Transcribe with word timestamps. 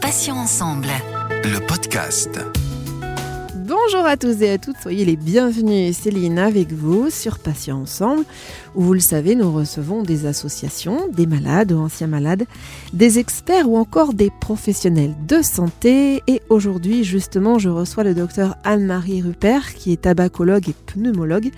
Passions 0.00 0.34
ensemble. 0.34 0.88
Le 1.44 1.64
podcast. 1.64 2.40
Bonjour 3.54 4.04
à 4.04 4.16
tous 4.16 4.42
et 4.42 4.50
à 4.50 4.58
toutes, 4.58 4.78
soyez 4.82 5.04
les 5.04 5.14
bienvenus. 5.14 5.96
Céline 5.96 6.40
avec 6.40 6.72
vous 6.72 7.10
sur 7.10 7.38
Patients 7.38 7.82
Ensemble, 7.82 8.24
où 8.74 8.82
vous 8.82 8.94
le 8.94 8.98
savez, 8.98 9.36
nous 9.36 9.52
recevons 9.52 10.02
des 10.02 10.26
associations, 10.26 11.08
des 11.12 11.26
malades 11.26 11.70
ou 11.70 11.78
anciens 11.78 12.08
malades, 12.08 12.44
des 12.92 13.20
experts 13.20 13.70
ou 13.70 13.76
encore 13.76 14.14
des 14.14 14.32
professionnels 14.40 15.14
de 15.28 15.40
santé. 15.40 16.24
Et 16.26 16.42
aujourd'hui, 16.48 17.04
justement, 17.04 17.60
je 17.60 17.68
reçois 17.68 18.02
le 18.02 18.14
docteur 18.14 18.56
Anne-Marie 18.64 19.22
Rupert, 19.22 19.74
qui 19.74 19.92
est 19.92 20.02
tabacologue 20.02 20.68
et 20.68 20.74
pneumologue. 20.86 21.52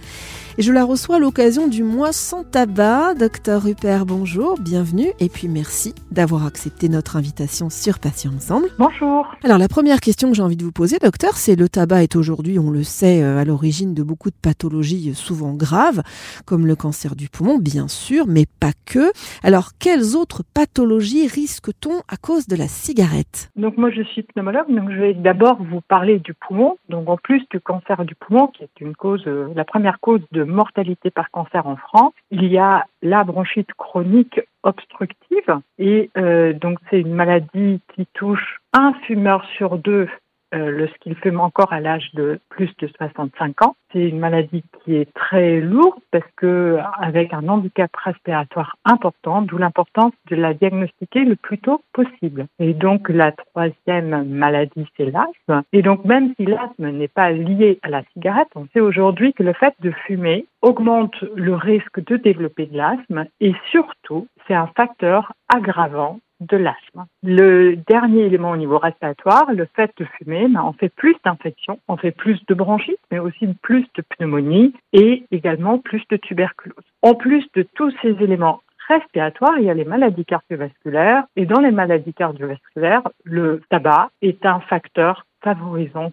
Et 0.59 0.63
je 0.63 0.73
la 0.73 0.87
reçois 0.87 1.17
à 1.17 1.19
l'occasion 1.19 1.69
du 1.69 1.83
mois 1.83 2.13
sans 2.13 2.43
tabac. 2.43 3.13
Docteur 3.17 3.65
Rupert, 3.65 4.07
bonjour, 4.07 4.59
bienvenue 4.59 5.09
et 5.21 5.29
puis 5.29 5.49
merci 5.49 5.95
d'avoir 6.11 6.47
accepté 6.47 6.89
notre 6.89 7.17
invitation 7.17 7.69
sur 7.69 7.99
Patients 7.99 8.33
Ensemble. 8.35 8.69
Bonjour. 8.79 9.31
Alors 9.45 9.59
la 9.59 9.69
première 9.69 10.01
question 10.01 10.31
que 10.31 10.35
j'ai 10.35 10.43
envie 10.43 10.57
de 10.57 10.65
vous 10.65 10.73
poser, 10.73 10.97
docteur, 10.97 11.33
c'est 11.35 11.57
le 11.57 11.69
tabac 11.69 12.05
est 12.05 12.17
aujourd'hui, 12.17 12.59
on 12.59 12.71
le 12.71 12.85
sait, 12.85 13.23
euh, 13.23 13.37
à 13.37 13.45
l'origine 13.45 13.93
de 13.93 14.03
beaucoup 14.03 14.31
de 14.31 14.37
pathologies 14.41 15.15
souvent 15.15 15.53
graves, 15.53 16.03
comme 16.47 16.67
le 16.67 16.75
cancer 16.75 17.17
du 17.17 17.29
poumon, 17.29 17.59
bien 17.59 17.87
sûr, 17.87 18.25
mais 18.27 18.47
pas 18.59 18.73
que. 18.87 19.13
Alors 19.43 19.73
quelles 19.79 20.17
autres 20.17 20.43
pathologies 20.55 21.27
risque-t-on 21.27 22.01
à 22.09 22.17
cause 22.17 22.47
de 22.47 22.57
la 22.57 22.67
cigarette? 22.67 23.51
Donc 23.57 23.77
moi 23.77 23.91
je 23.91 24.01
suis 24.05 24.23
pneumologue, 24.23 24.75
donc 24.75 24.91
je 24.91 24.97
vais 24.97 25.13
d'abord 25.13 25.59
vous 25.63 25.83
parler 25.83 26.19
du 26.19 26.33
poumon. 26.33 26.79
Donc 26.89 27.11
en 27.11 27.19
plus 27.19 27.43
du 27.51 27.61
cancer 27.61 28.07
du 28.07 28.15
poumon, 28.15 28.47
qui 28.47 28.63
est 28.63 28.81
une 28.81 28.97
cause, 28.97 29.23
euh, 29.27 29.49
la 29.55 29.67
première 29.67 30.01
cause 30.01 30.23
de 30.33 30.46
mortalité 30.47 31.11
par 31.11 31.31
cancer 31.31 31.67
en 31.67 31.77
France, 31.77 32.15
il 32.31 32.45
y 32.47 32.59
a 32.59 32.85
la 33.03 33.25
bronchite 33.25 33.73
chronique 33.75 34.41
obstructive. 34.63 35.61
Et 35.79 36.11
euh, 36.17 36.53
donc 36.53 36.79
c'est 36.91 37.01
une 37.01 37.15
maladie 37.15 37.81
qui 37.95 38.07
touche 38.15 38.61
un 38.73 38.93
fumeur 39.07 39.45
sur 39.57 39.79
deux 39.79 40.09
euh, 40.55 40.71
lorsqu'il 40.71 41.15
fume 41.17 41.41
encore 41.41 41.73
à 41.73 41.81
l'âge 41.81 42.11
de 42.15 42.39
plus 42.51 42.71
de 42.79 42.87
65 42.87 43.63
ans. 43.63 43.77
C'est 43.93 44.09
une 44.09 44.19
maladie 44.19 44.63
qui 44.85 44.97
est 44.97 45.13
très 45.15 45.61
lourde 45.61 45.99
parce 46.11 46.31
que 46.37 46.79
avec 47.01 47.33
un 47.33 47.49
handicap 47.49 47.91
respiratoire 47.97 48.77
important, 48.85 49.43
d'où 49.43 49.59
l'importance 49.59 50.13
de 50.31 50.37
la 50.37 50.55
diagnostiquer 50.55 51.25
le 51.25 51.37
plus 51.37 51.59
tôt 51.59 51.83
possible. 51.93 52.47
Et 52.59 52.75
donc 52.75 53.09
la 53.09 53.33
troisième 53.33 54.25
maladie, 54.25 54.87
c'est 54.97 55.11
l'asthme. 55.11 55.63
Et 55.73 55.83
donc 55.83 56.05
même 56.05 56.33
si 56.37 56.47
l'asthme 56.47 56.91
n'est 56.91 57.09
pas 57.09 57.33
lié 57.33 57.79
à 57.83 57.89
la 57.89 58.03
cigarette, 58.13 58.49
on 58.55 58.67
sait 58.73 58.81
aujourd'hui 58.81 59.33
que 59.33 59.43
le 59.43 59.53
fait 59.53 59.75
de 59.81 59.91
fumer 60.07 60.47
augmente 60.63 61.17
le 61.35 61.55
risque 61.55 62.05
de 62.05 62.17
développer 62.17 62.67
de 62.67 62.77
l'asthme 62.77 63.27
et 63.41 63.55
surtout, 63.71 64.29
c'est 64.47 64.55
un 64.55 64.69
facteur 64.77 65.33
aggravant 65.55 66.21
de 66.41 66.57
l'asthme. 66.57 67.07
Le 67.23 67.77
dernier 67.77 68.23
élément 68.23 68.51
au 68.51 68.57
niveau 68.57 68.79
respiratoire, 68.79 69.53
le 69.53 69.67
fait 69.75 69.91
de 69.99 70.05
fumer, 70.05 70.49
ben, 70.49 70.63
on 70.65 70.73
fait 70.73 70.89
plus 70.89 71.17
d'infections, 71.25 71.79
on 71.89 71.97
fait 71.97 72.11
plus 72.11 72.45
de 72.47 72.55
bronchite, 72.55 72.99
mais 73.11 73.19
aussi 73.19 73.47
plus 73.63 73.87
de 73.97 74.03
pneumonie 74.03 74.75
et 74.93 75.25
également 75.31 75.79
plus 75.79 76.03
de 76.11 76.17
tuberculose. 76.17 76.85
En 77.03 77.15
plus 77.15 77.47
de 77.55 77.63
tous 77.75 77.93
ces 78.03 78.11
éléments 78.23 78.63
respiratoires, 78.89 79.59
il 79.59 79.65
y 79.65 79.71
a 79.71 79.75
les 79.75 79.85
maladies 79.85 80.25
cardiovasculaires 80.25 81.25
et 81.37 81.47
dans 81.47 81.61
les 81.61 81.71
maladies 81.71 82.15
cardiovasculaires, 82.15 83.03
le 83.25 83.63
tabac 83.71 84.11
est 84.23 84.47
un 84.47 84.61
facteur 84.61 85.27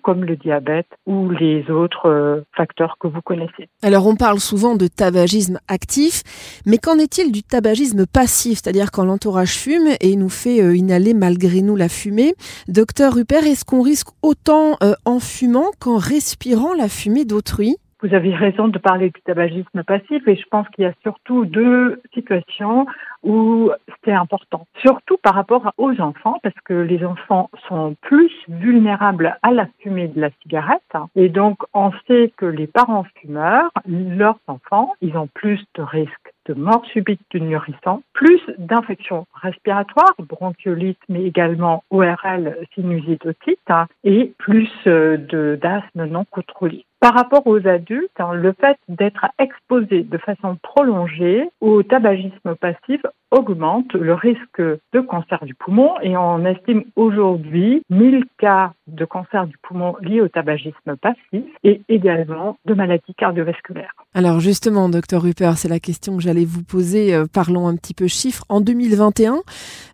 comme 0.01 0.23
le 0.23 0.35
diabète 0.35 0.87
ou 1.05 1.29
les 1.29 1.69
autres 1.69 2.07
euh, 2.07 2.41
facteurs 2.55 2.97
que 2.99 3.07
vous 3.07 3.21
connaissez. 3.21 3.69
Alors 3.81 4.07
on 4.07 4.15
parle 4.15 4.39
souvent 4.39 4.75
de 4.75 4.87
tabagisme 4.87 5.59
actif, 5.67 6.21
mais 6.65 6.77
qu'en 6.77 6.97
est-il 6.97 7.31
du 7.31 7.43
tabagisme 7.43 8.05
passif, 8.05 8.59
c'est-à-dire 8.61 8.91
quand 8.91 9.05
l'entourage 9.05 9.57
fume 9.57 9.89
et 10.01 10.15
nous 10.15 10.29
fait 10.29 10.61
euh, 10.61 10.75
inhaler 10.75 11.13
malgré 11.13 11.61
nous 11.61 11.75
la 11.75 11.89
fumée. 11.89 12.33
Docteur 12.67 13.13
Rupert, 13.13 13.45
est-ce 13.45 13.65
qu'on 13.65 13.81
risque 13.81 14.09
autant 14.21 14.77
euh, 14.83 14.93
en 15.05 15.19
fumant 15.19 15.71
qu'en 15.79 15.97
respirant 15.97 16.73
la 16.73 16.89
fumée 16.89 17.25
d'autrui? 17.25 17.77
Vous 18.03 18.13
avez 18.13 18.35
raison 18.35 18.67
de 18.67 18.77
parler 18.77 19.09
du 19.09 19.21
tabagisme 19.21 19.83
passif 19.83 20.27
et 20.27 20.35
je 20.35 20.45
pense 20.51 20.67
qu'il 20.69 20.83
y 20.83 20.87
a 20.87 20.93
surtout 21.03 21.45
deux 21.45 22.01
situations 22.13 22.85
où 23.23 23.71
c'est 24.03 24.11
important. 24.11 24.67
Surtout 24.81 25.17
par 25.17 25.33
rapport 25.33 25.71
aux 25.77 25.99
enfants, 26.01 26.37
parce 26.43 26.59
que 26.65 26.73
les 26.73 27.05
enfants 27.05 27.49
sont 27.69 27.95
plus 28.01 28.31
vulnérables 28.49 29.37
à 29.41 29.51
la 29.51 29.67
fumée 29.79 30.09
de 30.09 30.19
la 30.19 30.29
cigarette. 30.41 30.81
Et 31.15 31.29
donc, 31.29 31.59
on 31.73 31.91
sait 32.07 32.33
que 32.35 32.45
les 32.45 32.67
parents 32.67 33.05
fumeurs, 33.21 33.71
leurs 33.87 34.39
enfants, 34.47 34.93
ils 35.01 35.15
ont 35.15 35.27
plus 35.27 35.63
de 35.75 35.81
risques 35.81 36.33
de 36.45 36.53
mort 36.53 36.85
subite 36.91 37.21
du 37.31 37.39
nourrisson, 37.39 38.03
plus 38.11 38.41
d'infections 38.57 39.25
respiratoires, 39.33 40.13
bronchiolite, 40.19 40.99
mais 41.07 41.23
également 41.23 41.85
ORL, 41.89 42.57
sinusite, 42.75 43.25
otite, 43.25 43.59
et 44.03 44.33
plus 44.37 44.69
de 44.85 45.57
d'asthme 45.61 46.05
non 46.05 46.25
contrôlé. 46.25 46.85
Par 47.03 47.15
rapport 47.15 47.45
aux 47.47 47.67
adultes, 47.67 48.17
hein, 48.17 48.31
le 48.31 48.53
fait 48.53 48.77
d'être 48.87 49.25
exposé 49.37 50.03
de 50.03 50.17
façon 50.19 50.55
prolongée 50.63 51.49
au 51.59 51.83
tabagisme 51.83 52.55
passif 52.55 53.01
augmente 53.29 53.91
le 53.93 54.13
risque 54.13 54.61
de 54.61 55.01
cancer 55.01 55.43
du 55.43 55.53
poumon 55.53 55.99
et 56.01 56.15
on 56.15 56.45
estime 56.45 56.85
aujourd'hui 56.95 57.81
1000 57.89 58.23
cas 58.37 58.71
de 58.87 59.03
cancer 59.03 59.47
du 59.47 59.57
poumon 59.63 59.95
liés 60.01 60.21
au 60.21 60.29
tabagisme 60.29 60.95
passif 61.01 61.43
et 61.65 61.81
également 61.89 62.55
de 62.63 62.73
maladies 62.73 63.15
cardiovasculaires. 63.17 63.95
Alors 64.13 64.39
justement, 64.39 64.87
docteur 64.87 65.23
Rupert, 65.23 65.57
c'est 65.57 65.67
la 65.67 65.81
question 65.81 66.15
que 66.15 66.23
j'allais 66.23 66.45
vous 66.45 66.63
poser. 66.63 67.13
Euh, 67.13 67.25
parlons 67.25 67.67
un 67.67 67.75
petit 67.75 67.93
peu 67.93 68.07
chiffres. 68.07 68.45
En 68.47 68.61
2021, 68.61 69.41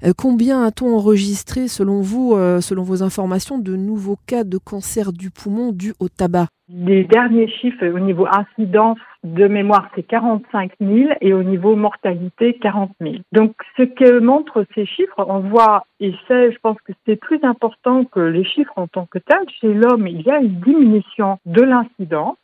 euh, 0.03 0.12
combien 0.16 0.64
a-t-on 0.64 0.96
enregistré, 0.96 1.68
selon 1.70 2.02
vous, 2.02 2.36
euh, 2.36 2.62
selon 2.62 2.84
vos 2.84 3.02
informations, 3.02 3.58
de 3.58 3.76
nouveaux 3.76 4.20
cas 4.28 4.44
de 4.44 4.59
cancer 4.59 5.12
du 5.12 5.31
poumon 5.31 5.72
dû 5.72 5.94
au 6.00 6.08
tabac? 6.09 6.50
Les 7.00 7.06
derniers 7.06 7.48
chiffres 7.48 7.88
au 7.88 8.00
niveau 8.00 8.28
incidence 8.28 9.00
de 9.24 9.47
mémoire, 9.47 9.90
c'est 9.96 10.03
45 10.03 10.72
000 10.80 11.13
et 11.22 11.34
au 11.34 11.44
niveau 11.44 11.75
mortalité, 11.75 12.53
40 12.56 12.91
000. 13.02 13.16
Donc, 13.31 13.53
ce 13.78 13.84
que 13.84 14.19
montrent 14.19 14.66
ces 14.75 14.85
chiffres, 14.85 15.25
on 15.28 15.40
voit, 15.40 15.85
et 16.00 16.12
je 16.12 16.57
pense 16.62 16.78
que 16.81 16.94
c'est 17.06 17.18
plus 17.18 17.44
important 17.44 18.06
que 18.06 18.19
les 18.19 18.46
chiffres 18.46 18.74
en 18.78 18.88
tant 18.88 19.06
que 19.06 19.19
tels, 19.19 19.50
chez 19.59 19.74
l'homme, 19.74 20.08
il 20.08 20.22
y 20.22 20.31
a 20.31 20.40
une 20.40 20.59
diminution 20.62 21.40
de 21.46 21.62
l'incidence 21.62 22.38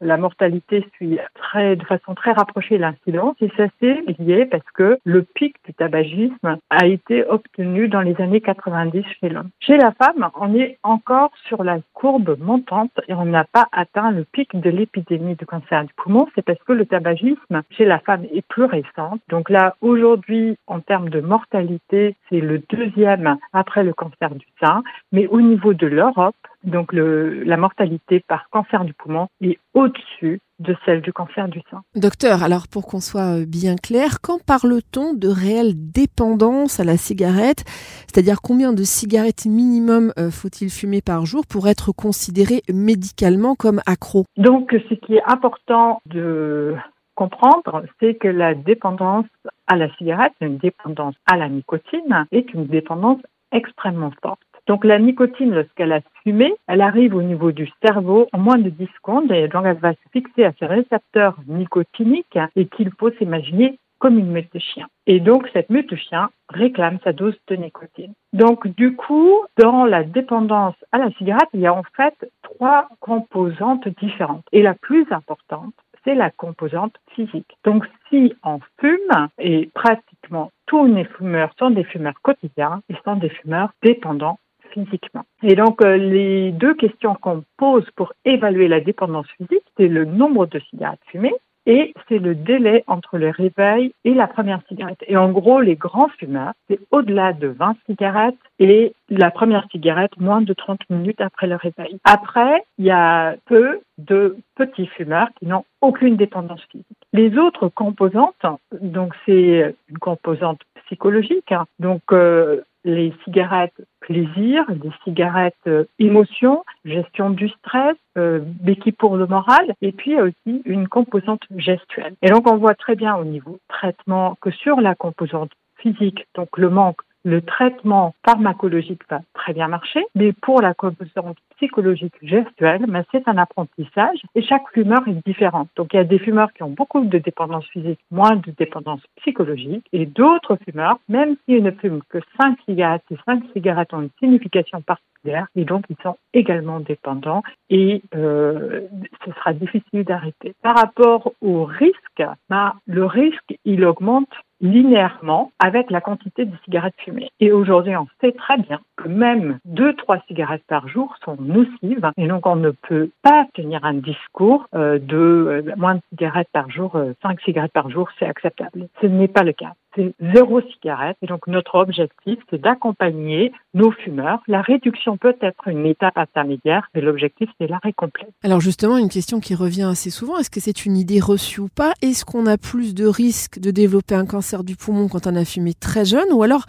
la 0.00 0.16
mortalité 0.16 0.86
suit 0.94 1.18
très, 1.34 1.76
de 1.76 1.84
façon 1.84 2.14
très 2.14 2.32
rapprochée 2.32 2.78
l'incidence 2.78 3.36
et 3.40 3.50
ça 3.56 3.66
c'est 3.80 4.02
lié 4.18 4.46
parce 4.46 4.68
que 4.74 4.98
le 5.04 5.22
pic 5.22 5.56
du 5.66 5.74
tabagisme 5.74 6.58
a 6.70 6.86
été 6.86 7.24
obtenu 7.26 7.88
dans 7.88 8.00
les 8.00 8.18
années 8.20 8.40
90 8.40 9.04
chez 9.20 9.28
l'homme. 9.28 9.50
Chez 9.60 9.76
la 9.76 9.92
femme, 9.92 10.30
on 10.40 10.54
est 10.54 10.78
encore 10.82 11.30
sur 11.46 11.64
la 11.64 11.78
courbe 11.92 12.36
montante 12.40 12.98
et 13.08 13.14
on 13.14 13.26
n'a 13.26 13.44
pas 13.44 13.66
atteint 13.72 14.10
le 14.10 14.24
pic 14.24 14.58
de 14.58 14.70
l'épidémie 14.70 15.34
de 15.34 15.44
cancer 15.44 15.84
du 15.84 15.92
poumon. 15.94 16.19
C'est 16.34 16.44
parce 16.44 16.62
que 16.64 16.72
le 16.72 16.86
tabagisme 16.86 17.62
chez 17.70 17.84
la 17.84 17.98
femme 18.00 18.24
est 18.32 18.46
plus 18.46 18.64
récent. 18.64 19.18
Donc 19.28 19.50
là, 19.50 19.76
aujourd'hui, 19.80 20.56
en 20.66 20.80
termes 20.80 21.08
de 21.08 21.20
mortalité, 21.20 22.16
c'est 22.28 22.40
le 22.40 22.62
deuxième 22.70 23.36
après 23.52 23.84
le 23.84 23.92
cancer 23.92 24.34
du 24.34 24.46
sein. 24.60 24.82
Mais 25.12 25.26
au 25.26 25.40
niveau 25.40 25.74
de 25.74 25.86
l'Europe, 25.86 26.36
donc 26.64 26.92
la 26.92 27.56
mortalité 27.56 28.20
par 28.20 28.48
cancer 28.50 28.84
du 28.84 28.92
poumon 28.92 29.28
est 29.40 29.58
au-dessus 29.74 30.40
de 30.60 30.76
celle 30.84 31.00
du 31.00 31.12
cancer 31.12 31.48
du 31.48 31.60
sein. 31.70 31.82
Docteur, 31.96 32.42
alors 32.42 32.68
pour 32.70 32.86
qu'on 32.86 33.00
soit 33.00 33.40
euh, 33.40 33.46
bien 33.46 33.76
clair, 33.76 34.20
quand 34.22 34.38
parle-t-on 34.46 35.14
de 35.14 35.28
réelle 35.28 35.72
dépendance 35.74 36.78
à 36.78 36.84
la 36.84 36.96
cigarette? 36.96 37.64
C'est-à-dire 38.06 38.40
combien 38.42 38.72
de 38.72 38.82
cigarettes 38.82 39.46
minimum 39.46 40.12
euh, 40.18 40.30
faut-il 40.30 40.70
fumer 40.70 41.00
par 41.00 41.24
jour 41.24 41.44
pour 41.48 41.66
être 41.66 41.92
considéré 41.92 42.62
médicalement 42.72 43.54
comme 43.54 43.80
accro? 43.86 44.24
Donc 44.36 44.70
ce 44.88 44.94
qui 44.94 45.14
est 45.14 45.22
important 45.26 46.02
de 46.06 46.76
comprendre, 47.14 47.84
c'est 47.98 48.14
que 48.14 48.28
la 48.28 48.54
dépendance 48.54 49.26
à 49.66 49.76
la 49.76 49.92
cigarette, 49.96 50.32
une 50.40 50.58
dépendance 50.58 51.14
à 51.30 51.36
la 51.36 51.48
nicotine, 51.48 52.26
est 52.32 52.52
une 52.54 52.66
dépendance 52.66 53.20
extrêmement 53.52 54.12
forte. 54.22 54.40
Donc 54.70 54.84
la 54.84 55.00
nicotine, 55.00 55.52
lorsqu'elle 55.52 55.90
a 55.90 56.00
fumé, 56.22 56.54
elle 56.68 56.80
arrive 56.80 57.16
au 57.16 57.22
niveau 57.22 57.50
du 57.50 57.68
cerveau 57.84 58.28
en 58.32 58.38
moins 58.38 58.56
de 58.56 58.70
10 58.70 58.88
secondes 58.98 59.32
et 59.32 59.48
donc 59.48 59.64
elle 59.66 59.78
va 59.78 59.94
se 59.94 60.08
fixer 60.12 60.44
à 60.44 60.52
ses 60.60 60.66
récepteurs 60.66 61.34
nicotiniques 61.48 62.38
et 62.54 62.66
qu'il 62.66 62.92
faut 62.96 63.10
s'imaginer 63.10 63.80
comme 63.98 64.16
une 64.16 64.30
meute 64.30 64.54
de 64.54 64.60
chien. 64.60 64.86
Et 65.08 65.18
donc, 65.18 65.48
cette 65.52 65.70
meute 65.70 65.90
de 65.90 65.96
chien 65.96 66.30
réclame 66.48 66.98
sa 67.02 67.12
dose 67.12 67.34
de 67.48 67.56
nicotine. 67.56 68.12
Donc, 68.32 68.68
du 68.68 68.94
coup, 68.94 69.40
dans 69.58 69.86
la 69.86 70.04
dépendance 70.04 70.76
à 70.92 70.98
la 70.98 71.10
cigarette, 71.18 71.48
il 71.52 71.60
y 71.60 71.66
a 71.66 71.74
en 71.74 71.82
fait 71.96 72.14
trois 72.44 72.86
composantes 73.00 73.88
différentes. 74.00 74.44
Et 74.52 74.62
la 74.62 74.74
plus 74.74 75.04
importante, 75.10 75.74
c'est 76.04 76.14
la 76.14 76.30
composante 76.30 76.94
physique. 77.10 77.58
Donc, 77.64 77.86
si 78.08 78.34
on 78.44 78.60
fume, 78.78 79.28
et 79.40 79.68
pratiquement 79.74 80.52
tous 80.66 80.86
les 80.86 81.06
fumeurs 81.06 81.52
sont 81.58 81.70
des 81.70 81.82
fumeurs 81.82 82.22
quotidiens, 82.22 82.82
ils 82.88 82.98
sont 83.04 83.16
des 83.16 83.30
fumeurs 83.30 83.72
dépendants 83.82 84.38
physiquement. 84.72 85.24
Et 85.42 85.54
donc, 85.54 85.82
euh, 85.82 85.96
les 85.96 86.52
deux 86.52 86.74
questions 86.74 87.14
qu'on 87.14 87.44
pose 87.56 87.84
pour 87.96 88.12
évaluer 88.24 88.68
la 88.68 88.80
dépendance 88.80 89.26
physique, 89.36 89.64
c'est 89.76 89.88
le 89.88 90.04
nombre 90.04 90.46
de 90.46 90.58
cigarettes 90.70 91.00
fumées 91.06 91.34
et 91.66 91.94
c'est 92.08 92.18
le 92.18 92.34
délai 92.34 92.84
entre 92.86 93.18
le 93.18 93.30
réveil 93.30 93.92
et 94.04 94.14
la 94.14 94.26
première 94.26 94.60
cigarette. 94.68 95.02
Et 95.06 95.16
en 95.16 95.30
gros, 95.30 95.60
les 95.60 95.76
grands 95.76 96.08
fumeurs, 96.18 96.52
c'est 96.68 96.80
au-delà 96.90 97.32
de 97.32 97.48
20 97.48 97.76
cigarettes 97.86 98.34
et 98.58 98.94
la 99.08 99.30
première 99.30 99.66
cigarette 99.70 100.16
moins 100.18 100.40
de 100.40 100.52
30 100.52 100.80
minutes 100.90 101.20
après 101.20 101.46
le 101.46 101.56
réveil. 101.56 101.98
Après, 102.04 102.64
il 102.78 102.86
y 102.86 102.90
a 102.90 103.36
peu 103.46 103.80
de 103.98 104.36
petits 104.56 104.86
fumeurs 104.86 105.28
qui 105.38 105.46
n'ont 105.46 105.64
aucune 105.80 106.16
dépendance 106.16 106.62
physique. 106.70 106.86
Les 107.12 107.36
autres 107.36 107.68
composantes, 107.68 108.46
donc 108.80 109.14
c'est 109.26 109.74
une 109.88 109.98
composante 109.98 110.60
psychologique, 110.86 111.52
hein. 111.52 111.66
donc 111.78 112.02
euh, 112.12 112.62
les 112.84 113.12
cigarettes 113.24 113.74
plaisir, 114.00 114.64
les 114.68 114.90
cigarettes 115.04 115.54
euh, 115.66 115.84
émotion, 115.98 116.64
gestion 116.84 117.30
du 117.30 117.48
stress, 117.48 117.96
euh, 118.18 118.40
béquille 118.42 118.92
pour 118.92 119.16
le 119.16 119.26
moral, 119.26 119.74
et 119.82 119.92
puis 119.92 120.18
aussi 120.20 120.62
une 120.64 120.88
composante 120.88 121.42
gestuelle. 121.56 122.14
Et 122.22 122.30
donc 122.30 122.50
on 122.50 122.56
voit 122.56 122.74
très 122.74 122.96
bien 122.96 123.16
au 123.16 123.24
niveau 123.24 123.58
traitement 123.68 124.36
que 124.40 124.50
sur 124.50 124.80
la 124.80 124.94
composante 124.94 125.52
physique, 125.76 126.26
donc 126.34 126.56
le 126.58 126.70
manque 126.70 127.00
le 127.24 127.42
traitement 127.42 128.14
pharmacologique 128.24 129.02
va 129.08 129.20
très 129.34 129.52
bien 129.52 129.68
marcher, 129.68 130.04
mais 130.14 130.32
pour 130.32 130.60
la 130.62 130.74
composante 130.74 131.36
psychologique 131.56 132.14
gestuelle, 132.22 132.84
mais 132.88 133.02
c'est 133.12 133.28
un 133.28 133.36
apprentissage 133.36 134.18
et 134.34 134.42
chaque 134.42 134.68
fumeur 134.72 135.06
est 135.06 135.26
différent. 135.26 135.68
Donc 135.76 135.92
il 135.92 135.96
y 135.96 136.00
a 136.00 136.04
des 136.04 136.18
fumeurs 136.18 136.52
qui 136.52 136.62
ont 136.62 136.70
beaucoup 136.70 137.04
de 137.04 137.18
dépendance 137.18 137.66
physique, 137.66 138.00
moins 138.10 138.36
de 138.36 138.50
dépendance 138.56 139.02
psychologique, 139.16 139.86
et 139.92 140.06
d'autres 140.06 140.56
fumeurs, 140.64 140.98
même 141.08 141.36
s'ils 141.44 141.62
ne 141.62 141.70
fument 141.70 142.02
que 142.08 142.18
5 142.40 142.58
cigarettes, 142.64 143.04
et 143.10 143.16
5 143.26 143.42
cigarettes 143.52 143.92
ont 143.92 144.02
une 144.02 144.10
signification 144.18 144.80
particulière, 144.80 145.46
et 145.54 145.64
donc 145.64 145.84
ils 145.90 145.96
sont 146.02 146.16
également 146.32 146.80
dépendants 146.80 147.42
et 147.68 148.02
euh, 148.14 148.86
ce 149.24 149.32
sera 149.32 149.52
difficile 149.52 150.04
d'arrêter. 150.04 150.54
Par 150.62 150.76
rapport 150.76 151.32
au 151.42 151.64
risque, 151.64 152.22
bah, 152.48 152.74
le 152.86 153.04
risque, 153.04 153.54
il 153.64 153.84
augmente 153.84 154.30
linéairement 154.60 155.52
avec 155.58 155.90
la 155.90 156.00
quantité 156.00 156.44
de 156.44 156.54
cigarettes 156.64 156.94
fumées. 156.98 157.30
Et 157.40 157.52
aujourd'hui, 157.52 157.96
on 157.96 158.06
sait 158.20 158.32
très 158.32 158.58
bien 158.58 158.80
que 158.96 159.08
même 159.08 159.58
deux, 159.64 159.94
trois 159.94 160.18
cigarettes 160.28 160.64
par 160.66 160.88
jour 160.88 161.14
sont 161.24 161.36
nocives 161.40 162.10
et 162.16 162.26
donc 162.26 162.46
on 162.46 162.56
ne 162.56 162.70
peut 162.70 163.10
pas 163.22 163.46
tenir 163.54 163.84
un 163.84 163.94
discours 163.94 164.66
euh, 164.74 164.98
de 164.98 165.16
euh, 165.16 165.74
moins 165.76 165.96
de 165.96 166.00
cigarettes 166.10 166.50
par 166.52 166.70
jour, 166.70 166.96
euh, 166.96 167.12
cinq 167.22 167.40
cigarettes 167.42 167.72
par 167.72 167.90
jour, 167.90 168.08
c'est 168.18 168.26
acceptable. 168.26 168.88
Ce 169.00 169.06
n'est 169.06 169.28
pas 169.28 169.42
le 169.42 169.52
cas 169.52 169.72
c'est 169.94 170.14
zéro 170.34 170.60
cigarette. 170.72 171.16
Et 171.22 171.26
donc 171.26 171.46
notre 171.46 171.76
objectif, 171.76 172.38
c'est 172.50 172.60
d'accompagner 172.60 173.52
nos 173.74 173.90
fumeurs. 173.90 174.40
La 174.46 174.62
réduction 174.62 175.16
peut 175.16 175.36
être 175.40 175.68
une 175.68 175.86
étape 175.86 176.16
intermédiaire, 176.16 176.88
mais 176.94 177.00
l'objectif, 177.00 177.48
c'est 177.58 177.66
l'arrêt 177.66 177.92
complet. 177.92 178.28
Alors 178.42 178.60
justement, 178.60 178.98
une 178.98 179.08
question 179.08 179.40
qui 179.40 179.54
revient 179.54 179.88
assez 179.90 180.10
souvent, 180.10 180.38
est-ce 180.38 180.50
que 180.50 180.60
c'est 180.60 180.86
une 180.86 180.96
idée 180.96 181.20
reçue 181.20 181.60
ou 181.60 181.68
pas? 181.68 181.92
Est-ce 182.02 182.24
qu'on 182.24 182.46
a 182.46 182.58
plus 182.58 182.94
de 182.94 183.06
risques 183.06 183.58
de 183.58 183.70
développer 183.70 184.14
un 184.14 184.26
cancer 184.26 184.64
du 184.64 184.76
poumon 184.76 185.08
quand 185.08 185.26
on 185.26 185.36
a 185.36 185.44
fumé 185.44 185.74
très 185.74 186.04
jeune? 186.04 186.32
Ou 186.32 186.42
alors 186.42 186.66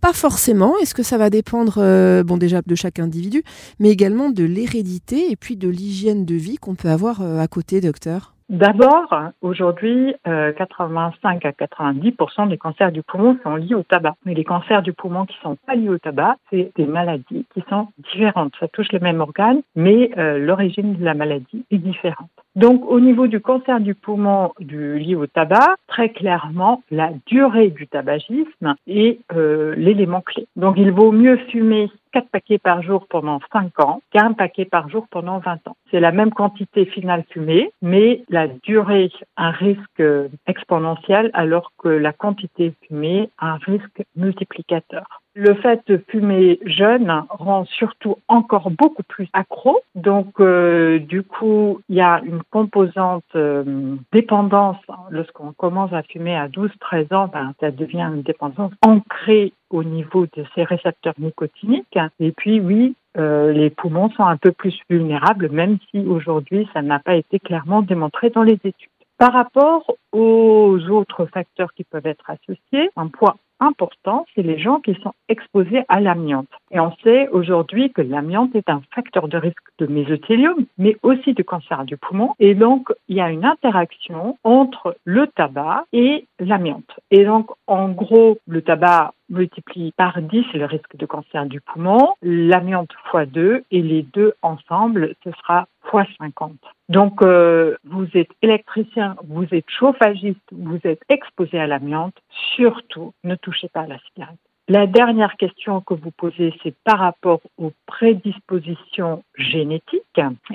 pas 0.00 0.12
forcément? 0.12 0.76
Est-ce 0.78 0.94
que 0.94 1.04
ça 1.04 1.16
va 1.16 1.30
dépendre, 1.30 1.78
euh, 1.78 2.24
bon 2.24 2.36
déjà 2.36 2.60
de 2.66 2.74
chaque 2.74 2.98
individu, 2.98 3.44
mais 3.78 3.90
également 3.90 4.30
de 4.30 4.42
l'hérédité 4.42 5.30
et 5.30 5.36
puis 5.36 5.56
de 5.56 5.68
l'hygiène 5.68 6.24
de 6.24 6.34
vie 6.34 6.56
qu'on 6.56 6.74
peut 6.74 6.88
avoir 6.88 7.22
euh, 7.22 7.38
à 7.38 7.46
côté, 7.46 7.80
docteur? 7.80 8.31
D'abord, 8.48 9.14
aujourd'hui, 9.40 10.14
85 10.24 11.44
euh, 11.44 11.48
à 11.48 11.52
90% 11.52 12.48
des 12.48 12.58
cancers 12.58 12.92
du 12.92 13.02
poumon 13.02 13.38
sont 13.42 13.56
liés 13.56 13.74
au 13.74 13.82
tabac. 13.82 14.14
Mais 14.24 14.34
les 14.34 14.44
cancers 14.44 14.82
du 14.82 14.92
poumon 14.92 15.26
qui 15.26 15.36
sont 15.42 15.56
pas 15.66 15.74
liés 15.74 15.88
au 15.88 15.98
tabac, 15.98 16.36
c'est 16.50 16.72
des 16.76 16.86
maladies 16.86 17.46
qui 17.54 17.62
sont 17.68 17.88
différentes. 18.12 18.52
Ça 18.60 18.68
touche 18.68 18.92
le 18.92 18.98
même 18.98 19.20
organe, 19.20 19.62
mais 19.74 20.10
euh, 20.18 20.38
l'origine 20.38 20.96
de 20.96 21.04
la 21.04 21.14
maladie 21.14 21.64
est 21.70 21.78
différente. 21.78 22.30
Donc, 22.54 22.84
au 22.86 23.00
niveau 23.00 23.26
du 23.26 23.40
cancer 23.40 23.80
du 23.80 23.94
poumon 23.94 24.52
du, 24.60 24.98
lié 24.98 25.14
au 25.14 25.26
tabac, 25.26 25.76
très 25.86 26.10
clairement, 26.10 26.82
la 26.90 27.10
durée 27.26 27.68
du 27.68 27.86
tabagisme 27.86 28.74
est 28.86 29.20
euh, 29.34 29.74
l'élément 29.76 30.20
clé. 30.20 30.46
Donc, 30.56 30.76
il 30.76 30.92
vaut 30.92 31.12
mieux 31.12 31.38
fumer 31.50 31.90
4 32.12 32.28
paquets 32.28 32.58
par 32.58 32.82
jour 32.82 33.06
pendant 33.08 33.40
5 33.52 33.80
ans 33.80 34.02
qu'un 34.12 34.32
paquet 34.32 34.64
par 34.64 34.88
jour 34.88 35.06
pendant 35.10 35.38
20 35.38 35.68
ans. 35.68 35.76
C'est 35.90 36.00
la 36.00 36.12
même 36.12 36.32
quantité 36.32 36.84
finale 36.86 37.24
fumée, 37.30 37.72
mais 37.82 38.22
la 38.28 38.48
durée 38.48 39.10
a 39.36 39.48
un 39.48 39.50
risque 39.50 40.02
exponentiel 40.46 41.30
alors 41.34 41.72
que 41.78 41.88
la 41.88 42.12
quantité 42.12 42.72
fumée 42.86 43.30
a 43.38 43.52
un 43.52 43.58
risque 43.58 44.04
multiplicateur. 44.16 45.22
Le 45.34 45.54
fait 45.54 45.80
de 45.86 45.96
fumer 46.08 46.58
jeune 46.66 47.24
rend 47.30 47.64
surtout 47.64 48.16
encore 48.28 48.70
beaucoup 48.70 49.02
plus 49.02 49.28
accro. 49.32 49.80
Donc, 49.94 50.38
euh, 50.40 50.98
du 50.98 51.22
coup, 51.22 51.80
il 51.88 51.96
y 51.96 52.02
a 52.02 52.20
une 52.22 52.42
composante 52.50 53.24
euh, 53.34 53.96
dépendance. 54.12 54.76
Lorsqu'on 55.10 55.52
commence 55.52 55.90
à 55.94 56.02
fumer 56.02 56.36
à 56.36 56.48
12-13 56.48 57.14
ans, 57.14 57.30
ben, 57.32 57.54
ça 57.60 57.70
devient 57.70 58.10
une 58.14 58.20
dépendance 58.20 58.72
ancrée 58.82 59.54
au 59.72 59.84
niveau 59.84 60.26
de 60.36 60.44
ces 60.54 60.64
récepteurs 60.64 61.14
nicotiniques. 61.18 61.98
Et 62.20 62.32
puis, 62.32 62.60
oui, 62.60 62.94
euh, 63.18 63.52
les 63.52 63.70
poumons 63.70 64.10
sont 64.10 64.24
un 64.24 64.36
peu 64.36 64.52
plus 64.52 64.78
vulnérables, 64.88 65.48
même 65.50 65.78
si 65.90 65.98
aujourd'hui, 66.00 66.68
ça 66.72 66.82
n'a 66.82 66.98
pas 66.98 67.16
été 67.16 67.38
clairement 67.38 67.82
démontré 67.82 68.30
dans 68.30 68.42
les 68.42 68.58
études. 68.64 68.88
Par 69.18 69.32
rapport 69.32 69.84
aux 70.12 70.78
autres 70.90 71.26
facteurs 71.26 71.72
qui 71.74 71.84
peuvent 71.84 72.06
être 72.06 72.28
associés, 72.28 72.90
un 72.96 73.08
poids 73.08 73.36
important, 73.62 74.26
c'est 74.34 74.42
les 74.42 74.58
gens 74.58 74.80
qui 74.80 74.94
sont 75.02 75.12
exposés 75.28 75.84
à 75.88 76.00
l'amiante. 76.00 76.48
Et 76.72 76.80
on 76.80 76.92
sait 77.04 77.28
aujourd'hui 77.28 77.92
que 77.92 78.02
l'amiante 78.02 78.54
est 78.56 78.68
un 78.68 78.82
facteur 78.94 79.28
de 79.28 79.38
risque 79.38 79.62
de 79.78 79.86
mésothélium, 79.86 80.66
mais 80.78 80.96
aussi 81.02 81.32
de 81.34 81.42
cancer 81.42 81.84
du 81.84 81.96
poumon. 81.96 82.34
Et 82.40 82.54
donc, 82.54 82.88
il 83.08 83.16
y 83.16 83.20
a 83.20 83.30
une 83.30 83.44
interaction 83.44 84.36
entre 84.42 84.96
le 85.04 85.28
tabac 85.28 85.84
et 85.92 86.26
l'amiante. 86.40 86.98
Et 87.10 87.24
donc, 87.24 87.50
en 87.68 87.90
gros, 87.90 88.38
le 88.48 88.62
tabac 88.62 89.12
multiplie 89.28 89.92
par 89.96 90.20
10 90.20 90.44
le 90.54 90.64
risque 90.64 90.96
de 90.96 91.06
cancer 91.06 91.46
du 91.46 91.60
poumon, 91.60 92.14
l'amiante 92.22 92.90
x 93.14 93.28
2, 93.28 93.64
et 93.70 93.82
les 93.82 94.02
deux 94.02 94.34
ensemble, 94.42 95.14
ce 95.24 95.30
sera 95.32 95.66
x 95.92 96.08
50. 96.18 96.52
Donc, 96.88 97.22
euh, 97.22 97.76
vous 97.84 98.06
êtes 98.14 98.30
électricien, 98.42 99.16
vous 99.26 99.46
êtes 99.52 99.68
chauffagiste, 99.68 100.42
vous 100.52 100.78
êtes 100.84 101.02
exposé 101.08 101.58
à 101.58 101.66
l'amiante, 101.66 102.14
surtout 102.56 103.14
ne 103.24 103.34
touchez 103.34 103.68
pas 103.68 103.82
à 103.82 103.86
la 103.86 103.98
cigarette. 103.98 104.38
La 104.68 104.86
dernière 104.86 105.36
question 105.36 105.80
que 105.80 105.94
vous 105.94 106.12
posez, 106.12 106.54
c'est 106.62 106.74
par 106.84 107.00
rapport 107.00 107.40
aux 107.58 107.72
prédispositions 107.86 109.24
génétiques. 109.36 110.02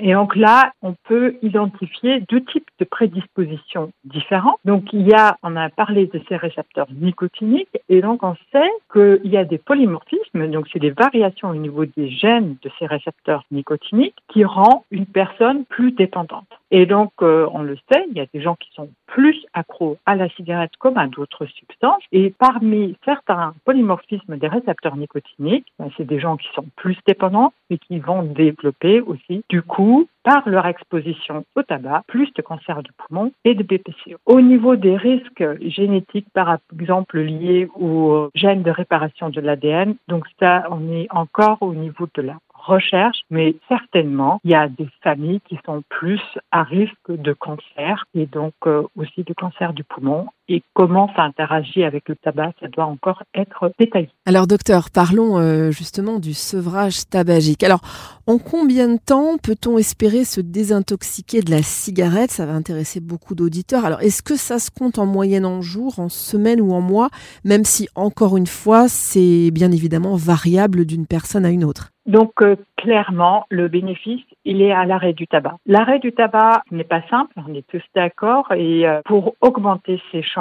Et 0.00 0.14
donc 0.14 0.34
là, 0.34 0.72
on 0.80 0.94
peut 1.04 1.36
identifier 1.42 2.20
deux 2.28 2.42
types 2.42 2.68
de 2.78 2.84
prédispositions 2.86 3.92
différents. 4.04 4.58
Donc 4.64 4.92
il 4.92 5.06
y 5.06 5.12
a, 5.12 5.36
on 5.42 5.56
a 5.56 5.68
parlé 5.68 6.06
de 6.06 6.22
ces 6.28 6.36
récepteurs 6.36 6.88
nicotiniques, 6.90 7.78
et 7.88 8.00
donc 8.00 8.22
on 8.22 8.34
sait 8.50 8.70
qu'il 8.92 9.30
y 9.30 9.36
a 9.36 9.44
des 9.44 9.58
polymorphismes, 9.58 10.48
donc 10.48 10.68
c'est 10.72 10.78
des 10.78 10.90
variations 10.90 11.50
au 11.50 11.54
niveau 11.54 11.84
des 11.84 12.10
gènes 12.10 12.56
de 12.62 12.70
ces 12.78 12.86
récepteurs 12.86 13.44
nicotiniques 13.50 14.16
qui 14.28 14.44
rend 14.44 14.84
une 14.90 15.06
personne 15.06 15.64
plus 15.66 15.92
dépendante. 15.92 16.48
Et 16.70 16.86
donc, 16.86 17.12
euh, 17.22 17.48
on 17.52 17.62
le 17.62 17.76
sait, 17.90 18.04
il 18.10 18.16
y 18.16 18.20
a 18.20 18.26
des 18.32 18.42
gens 18.42 18.54
qui 18.54 18.70
sont 18.74 18.90
plus 19.06 19.36
accros 19.54 19.96
à 20.04 20.16
la 20.16 20.28
cigarette 20.30 20.72
comme 20.78 20.98
à 20.98 21.06
d'autres 21.06 21.46
substances. 21.46 22.02
Et 22.12 22.30
parmi 22.38 22.96
certains 23.04 23.54
polymorphismes 23.64 24.36
des 24.36 24.48
récepteurs 24.48 24.96
nicotiniques, 24.96 25.66
ben, 25.78 25.90
c'est 25.96 26.06
des 26.06 26.20
gens 26.20 26.36
qui 26.36 26.48
sont 26.54 26.66
plus 26.76 26.98
dépendants 27.06 27.52
et 27.70 27.78
qui 27.78 27.98
vont 27.98 28.22
développer 28.22 29.00
aussi, 29.00 29.44
du 29.48 29.62
coup, 29.62 30.08
par 30.24 30.46
leur 30.46 30.66
exposition 30.66 31.46
au 31.56 31.62
tabac, 31.62 32.02
plus 32.06 32.30
de 32.34 32.42
cancer 32.42 32.82
du 32.82 32.90
poumon 32.92 33.32
et 33.44 33.54
de 33.54 33.62
BPCO. 33.62 34.18
Au 34.26 34.40
niveau 34.42 34.76
des 34.76 34.96
risques 34.96 35.44
génétiques, 35.62 36.28
par 36.34 36.58
exemple 36.74 37.18
liés 37.18 37.68
aux 37.74 38.28
gènes 38.34 38.62
de 38.62 38.70
réparation 38.70 39.30
de 39.30 39.40
l'ADN, 39.40 39.96
donc 40.08 40.26
ça, 40.38 40.64
on 40.70 40.92
est 40.92 41.06
encore 41.10 41.58
au 41.62 41.72
niveau 41.72 42.08
de 42.14 42.22
la 42.22 42.36
recherche, 42.58 43.20
mais 43.30 43.56
certainement, 43.68 44.40
il 44.44 44.50
y 44.50 44.54
a 44.54 44.68
des 44.68 44.88
familles 45.02 45.40
qui 45.48 45.58
sont 45.64 45.82
plus 45.88 46.20
à 46.50 46.62
risque 46.62 47.10
de 47.10 47.32
cancer 47.32 48.04
et 48.14 48.26
donc 48.26 48.54
euh, 48.66 48.82
aussi 48.96 49.22
de 49.24 49.32
cancer 49.32 49.72
du 49.72 49.84
poumon. 49.84 50.26
Et 50.48 50.62
comment 50.74 51.10
ça 51.14 51.22
interagit 51.22 51.84
avec 51.84 52.08
le 52.08 52.16
tabac, 52.16 52.52
ça 52.60 52.68
doit 52.68 52.86
encore 52.86 53.22
être 53.34 53.70
détaillé. 53.78 54.08
Alors 54.24 54.46
docteur, 54.46 54.88
parlons 54.92 55.38
euh, 55.38 55.70
justement 55.70 56.18
du 56.18 56.32
sevrage 56.32 57.08
tabagique. 57.08 57.62
Alors, 57.62 57.80
en 58.26 58.38
combien 58.38 58.88
de 58.88 58.98
temps 58.98 59.36
peut-on 59.42 59.78
espérer 59.78 60.24
se 60.24 60.40
désintoxiquer 60.40 61.40
de 61.40 61.50
la 61.50 61.62
cigarette? 61.62 62.30
Ça 62.30 62.46
va 62.46 62.52
intéresser 62.52 63.00
beaucoup 63.00 63.34
d'auditeurs. 63.34 63.84
Alors, 63.84 64.00
est-ce 64.00 64.22
que 64.22 64.36
ça 64.36 64.58
se 64.58 64.70
compte 64.70 64.98
en 64.98 65.06
moyenne 65.06 65.46
en 65.46 65.60
jours, 65.60 65.98
en 65.98 66.08
semaines 66.08 66.60
ou 66.60 66.72
en 66.72 66.80
mois, 66.80 67.08
même 67.44 67.64
si, 67.64 67.88
encore 67.94 68.36
une 68.36 68.46
fois, 68.46 68.88
c'est 68.88 69.50
bien 69.50 69.72
évidemment 69.72 70.16
variable 70.16 70.84
d'une 70.84 71.06
personne 71.06 71.44
à 71.44 71.50
une 71.50 71.64
autre? 71.64 71.90
Donc 72.08 72.40
euh, 72.40 72.56
clairement, 72.78 73.44
le 73.50 73.68
bénéfice, 73.68 74.24
il 74.46 74.62
est 74.62 74.72
à 74.72 74.86
l'arrêt 74.86 75.12
du 75.12 75.26
tabac. 75.26 75.56
L'arrêt 75.66 75.98
du 75.98 76.12
tabac 76.12 76.62
n'est 76.70 76.84
pas 76.84 77.02
simple, 77.10 77.34
on 77.36 77.52
est 77.52 77.66
tous 77.68 77.82
d'accord, 77.94 78.50
et 78.52 78.88
euh, 78.88 79.02
pour 79.04 79.34
augmenter 79.42 80.00
ses 80.10 80.22
chances, 80.22 80.37